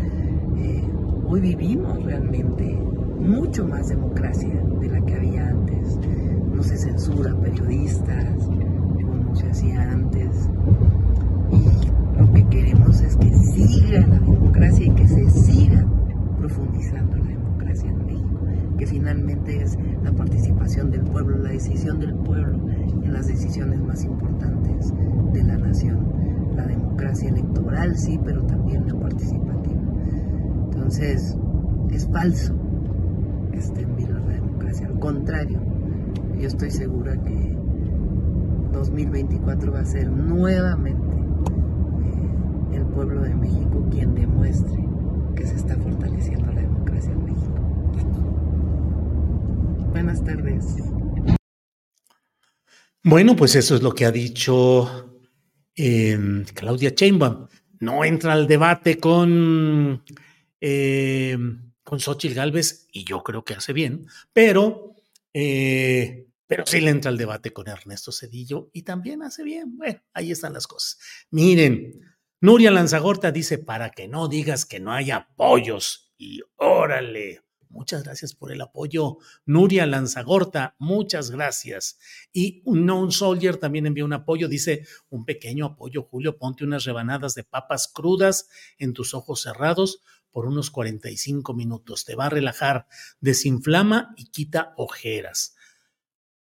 Eh, 0.56 0.82
hoy 1.26 1.40
vivimos 1.40 2.02
realmente 2.02 2.78
mucho 3.18 3.66
más 3.66 3.88
democracia 3.88 4.50
de 4.80 4.88
la 4.88 5.00
que 5.00 5.14
había 5.14 5.48
antes. 5.48 5.98
No 6.52 6.62
se 6.62 6.76
censura 6.76 7.34
periodistas 7.40 8.46
como 9.02 9.34
se 9.34 9.48
hacía 9.48 9.90
antes. 9.90 10.48
Y 11.50 12.18
lo 12.18 12.32
que 12.32 12.46
queremos 12.48 13.00
es 13.00 13.16
que 13.16 13.34
siga 13.34 14.06
la 14.06 14.18
democracia 14.18 14.86
y 14.86 14.90
que 14.90 15.08
se 15.08 15.30
siga 15.30 15.84
profundizando 16.38 17.16
la 17.16 17.28
democracia 17.28 17.90
en 17.90 18.06
México, 18.06 18.40
que 18.78 18.86
finalmente 18.86 19.62
es 19.62 19.78
la 20.02 20.12
participación 20.12 20.90
del 20.90 21.02
pueblo, 21.02 21.38
la 21.38 21.50
decisión 21.50 21.98
del 22.00 22.14
pueblo 22.14 22.58
en 23.02 23.12
las 23.12 23.26
decisiones 23.26 23.80
más 23.80 24.04
importantes 24.04 24.92
de 25.32 25.42
la 25.42 25.56
nación. 25.56 26.12
La 26.54 26.66
democracia 26.66 27.30
electoral, 27.30 27.96
sí, 27.96 28.20
pero 28.24 28.42
también 28.42 28.86
la 28.86 28.94
participativa. 28.94 29.80
Entonces, 30.70 31.36
es 31.90 32.06
falso 32.08 32.54
esté 33.58 33.82
en 33.82 33.96
vilo 33.96 34.18
la 34.18 34.34
democracia. 34.34 34.86
Al 34.86 34.93
contrario, 35.04 35.60
yo 36.40 36.48
estoy 36.48 36.70
segura 36.70 37.12
que 37.22 37.54
2024 38.72 39.70
va 39.70 39.80
a 39.80 39.84
ser 39.84 40.08
nuevamente 40.08 41.14
eh, 42.72 42.76
el 42.76 42.86
pueblo 42.86 43.20
de 43.20 43.34
México 43.34 43.86
quien 43.90 44.14
demuestre 44.14 44.82
que 45.36 45.46
se 45.46 45.56
está 45.56 45.76
fortaleciendo 45.76 46.50
la 46.52 46.62
democracia 46.62 47.12
en 47.12 47.22
México. 47.22 47.54
Buenas 49.90 50.24
tardes. 50.24 50.74
Bueno, 53.02 53.36
pues 53.36 53.56
eso 53.56 53.74
es 53.74 53.82
lo 53.82 53.94
que 53.94 54.06
ha 54.06 54.10
dicho 54.10 55.20
eh, 55.76 56.46
Claudia 56.54 56.94
Sheinbaum. 56.96 57.48
No 57.80 58.06
entra 58.06 58.32
al 58.32 58.46
debate 58.46 58.96
con 58.96 60.02
eh, 60.62 61.36
con 61.84 62.00
Xochitl 62.00 62.34
Galvez, 62.34 62.88
y 62.90 63.04
yo 63.04 63.22
creo 63.22 63.44
que 63.44 63.54
hace 63.54 63.72
bien, 63.72 64.06
pero, 64.32 64.93
eh, 65.34 66.28
pero 66.46 66.64
sí 66.66 66.80
le 66.80 66.90
entra 66.90 67.10
al 67.10 67.18
debate 67.18 67.52
con 67.52 67.68
Ernesto 67.68 68.12
Cedillo 68.12 68.70
y 68.72 68.82
también 68.82 69.22
hace 69.22 69.42
bien. 69.42 69.76
Bueno, 69.76 70.00
ahí 70.14 70.30
están 70.30 70.54
las 70.54 70.66
cosas. 70.66 70.98
Miren, 71.30 72.00
Nuria 72.40 72.70
Lanzagorta 72.70 73.32
dice, 73.32 73.58
para 73.58 73.90
que 73.90 74.08
no 74.08 74.28
digas 74.28 74.64
que 74.64 74.80
no 74.80 74.92
hay 74.92 75.10
apoyos, 75.10 76.04
y 76.16 76.40
órale. 76.56 77.42
Muchas 77.68 78.04
gracias 78.04 78.34
por 78.34 78.52
el 78.52 78.60
apoyo. 78.60 79.18
Nuria 79.46 79.84
Lanzagorta, 79.84 80.76
muchas 80.78 81.32
gracias. 81.32 81.98
Y 82.32 82.62
un 82.66 82.86
Non 82.86 83.10
Soldier 83.10 83.56
también 83.56 83.86
envió 83.86 84.04
un 84.04 84.12
apoyo. 84.12 84.46
Dice, 84.46 84.86
un 85.08 85.24
pequeño 85.24 85.66
apoyo, 85.66 86.04
Julio, 86.04 86.38
ponte 86.38 86.62
unas 86.62 86.84
rebanadas 86.84 87.34
de 87.34 87.42
papas 87.42 87.88
crudas 87.92 88.48
en 88.78 88.92
tus 88.92 89.12
ojos 89.12 89.42
cerrados 89.42 90.02
por 90.34 90.46
unos 90.46 90.72
45 90.72 91.54
minutos. 91.54 92.04
Te 92.04 92.16
va 92.16 92.26
a 92.26 92.28
relajar, 92.28 92.88
desinflama 93.20 94.14
y 94.16 94.24
quita 94.26 94.74
ojeras. 94.76 95.54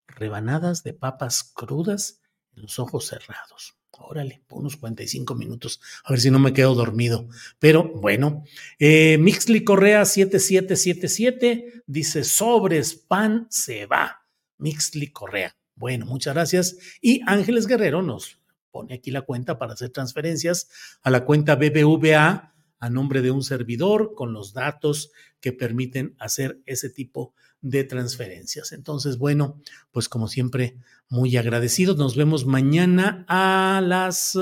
Rebanadas 0.06 0.82
de 0.84 0.94
papas 0.94 1.52
crudas 1.54 2.22
en 2.56 2.62
los 2.62 2.78
ojos 2.78 3.06
cerrados. 3.06 3.76
Órale, 3.90 4.42
unos 4.48 4.78
45 4.78 5.34
minutos, 5.34 5.82
a 6.02 6.10
ver 6.10 6.20
si 6.20 6.30
no 6.30 6.38
me 6.38 6.54
quedo 6.54 6.74
dormido. 6.74 7.28
Pero 7.58 7.84
bueno, 7.84 8.44
eh, 8.78 9.18
Mixly 9.18 9.64
Correa 9.64 10.06
7777 10.06 11.84
dice: 11.86 12.24
Sobres, 12.24 12.94
pan 12.94 13.46
se 13.50 13.84
va. 13.84 14.26
Mixly 14.56 15.12
Correa. 15.12 15.54
Bueno, 15.74 16.06
muchas 16.06 16.32
gracias. 16.32 16.76
Y 17.02 17.20
Ángeles 17.26 17.66
Guerrero 17.66 18.00
nos 18.00 18.40
pone 18.70 18.94
aquí 18.94 19.10
la 19.10 19.22
cuenta 19.22 19.58
para 19.58 19.74
hacer 19.74 19.90
transferencias 19.90 20.70
a 21.02 21.10
la 21.10 21.26
cuenta 21.26 21.54
BBVA 21.54 22.53
a 22.84 22.90
nombre 22.90 23.22
de 23.22 23.30
un 23.30 23.42
servidor 23.42 24.12
con 24.14 24.34
los 24.34 24.52
datos 24.52 25.10
que 25.40 25.52
permiten 25.52 26.14
hacer 26.18 26.60
ese 26.66 26.90
tipo 26.90 27.32
de 27.62 27.84
transferencias. 27.84 28.72
Entonces, 28.72 29.16
bueno, 29.16 29.58
pues 29.90 30.10
como 30.10 30.28
siempre, 30.28 30.76
muy 31.08 31.34
agradecidos. 31.38 31.96
Nos 31.96 32.14
vemos 32.14 32.44
mañana 32.44 33.24
a 33.26 33.80
las... 33.82 34.38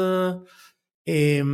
Eh, 1.06 1.44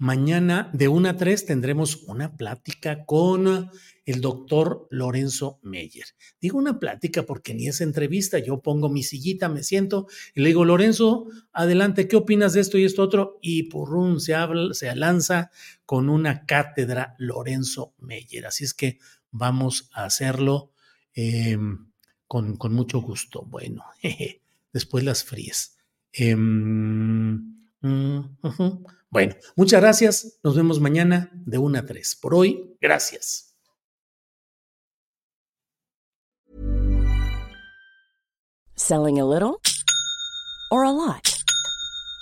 mañana 0.00 0.70
de 0.72 0.88
1 0.88 1.10
a 1.10 1.16
3 1.18 1.44
tendremos 1.44 2.04
una 2.06 2.34
plática 2.34 3.04
con 3.04 3.70
el 4.06 4.20
doctor 4.22 4.88
Lorenzo 4.90 5.60
Meyer. 5.62 6.06
Digo 6.40 6.56
una 6.58 6.80
plática 6.80 7.24
porque 7.24 7.52
ni 7.52 7.68
es 7.68 7.82
entrevista, 7.82 8.38
yo 8.38 8.62
pongo 8.62 8.88
mi 8.88 9.02
sillita, 9.02 9.50
me 9.50 9.62
siento 9.62 10.06
y 10.34 10.40
le 10.40 10.48
digo, 10.48 10.64
Lorenzo, 10.64 11.26
adelante, 11.52 12.08
¿qué 12.08 12.16
opinas 12.16 12.54
de 12.54 12.60
esto 12.60 12.78
y 12.78 12.84
esto 12.86 13.02
otro? 13.02 13.38
Y 13.42 13.64
purrún 13.64 14.22
se, 14.22 14.34
habla, 14.34 14.72
se 14.72 14.92
lanza 14.96 15.50
con 15.84 16.08
una 16.08 16.46
cátedra 16.46 17.14
Lorenzo 17.18 17.94
Meyer. 17.98 18.46
Así 18.46 18.64
es 18.64 18.72
que 18.72 18.98
vamos 19.30 19.90
a 19.92 20.04
hacerlo 20.04 20.72
eh, 21.14 21.58
con, 22.26 22.56
con, 22.56 22.72
mucho 22.72 23.02
gusto. 23.02 23.44
Bueno, 23.46 23.84
jeje, 24.00 24.40
después 24.72 25.04
las 25.04 25.24
fríes. 25.24 25.76
Eh, 26.14 26.34
mm, 26.34 27.58
bueno, 29.10 29.34
muchas 29.56 29.80
gracias. 29.80 30.38
Nos 30.42 30.56
vemos 30.56 30.80
mañana 30.80 31.30
de 31.32 31.58
1 31.58 31.78
a 31.78 31.86
3. 31.86 32.18
Por 32.20 32.34
hoy, 32.34 32.76
gracias. 32.80 33.54
Selling 38.76 39.20
a 39.20 39.24
little 39.24 39.60
or 40.70 40.84
a 40.84 40.90
lot? 40.90 41.40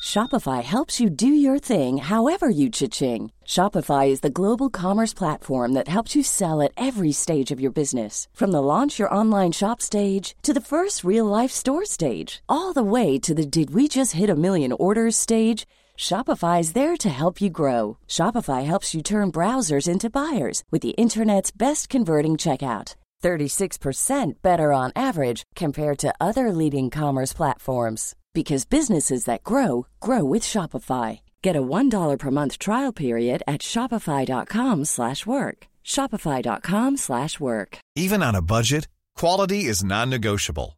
Shopify 0.02 0.62
helps 0.62 1.00
you 1.00 1.10
do 1.10 1.28
your 1.28 1.58
thing 1.58 1.98
however 1.98 2.48
you 2.48 2.70
cha-ching. 2.70 3.30
Shopify 3.44 4.08
is 4.08 4.20
the 4.20 4.30
global 4.40 4.70
commerce 4.70 5.12
platform 5.12 5.74
that 5.74 5.88
helps 5.88 6.16
you 6.16 6.22
sell 6.22 6.62
at 6.62 6.72
every 6.76 7.12
stage 7.12 7.50
of 7.50 7.60
your 7.60 7.70
business. 7.70 8.26
From 8.32 8.50
the 8.50 8.62
launch 8.62 8.98
your 8.98 9.12
online 9.12 9.52
shop 9.52 9.82
stage 9.82 10.34
to 10.42 10.54
the 10.54 10.62
first 10.62 11.04
real 11.04 11.26
life 11.26 11.50
store 11.50 11.84
stage, 11.84 12.42
all 12.48 12.72
the 12.72 12.82
way 12.82 13.18
to 13.18 13.34
the 13.34 13.44
did 13.44 13.74
we 13.74 13.86
just 13.86 14.14
hit 14.14 14.30
a 14.30 14.34
million 14.34 14.72
orders 14.72 15.14
stage. 15.14 15.66
Shopify 15.98 16.60
is 16.60 16.74
there 16.74 16.96
to 16.96 17.10
help 17.10 17.40
you 17.40 17.50
grow. 17.50 17.98
Shopify 18.06 18.64
helps 18.64 18.94
you 18.94 19.02
turn 19.02 19.32
browsers 19.32 19.88
into 19.88 20.08
buyers 20.08 20.62
with 20.70 20.80
the 20.80 20.94
internet's 20.96 21.50
best 21.50 21.88
converting 21.88 22.36
checkout. 22.36 22.94
36% 23.22 24.34
better 24.40 24.72
on 24.72 24.92
average 24.94 25.42
compared 25.56 25.98
to 25.98 26.14
other 26.20 26.52
leading 26.52 26.88
commerce 26.88 27.32
platforms 27.32 28.14
because 28.32 28.64
businesses 28.64 29.24
that 29.24 29.42
grow 29.42 29.88
grow 29.98 30.24
with 30.24 30.44
Shopify. 30.44 31.20
Get 31.42 31.56
a 31.56 31.62
$1 31.62 32.18
per 32.18 32.30
month 32.30 32.58
trial 32.58 32.92
period 32.92 33.42
at 33.48 33.60
shopify.com/work. 33.60 35.66
shopify.com/work. 35.84 37.78
Even 37.96 38.22
on 38.22 38.34
a 38.36 38.46
budget, 38.54 38.86
quality 39.16 39.64
is 39.64 39.82
non-negotiable. 39.82 40.77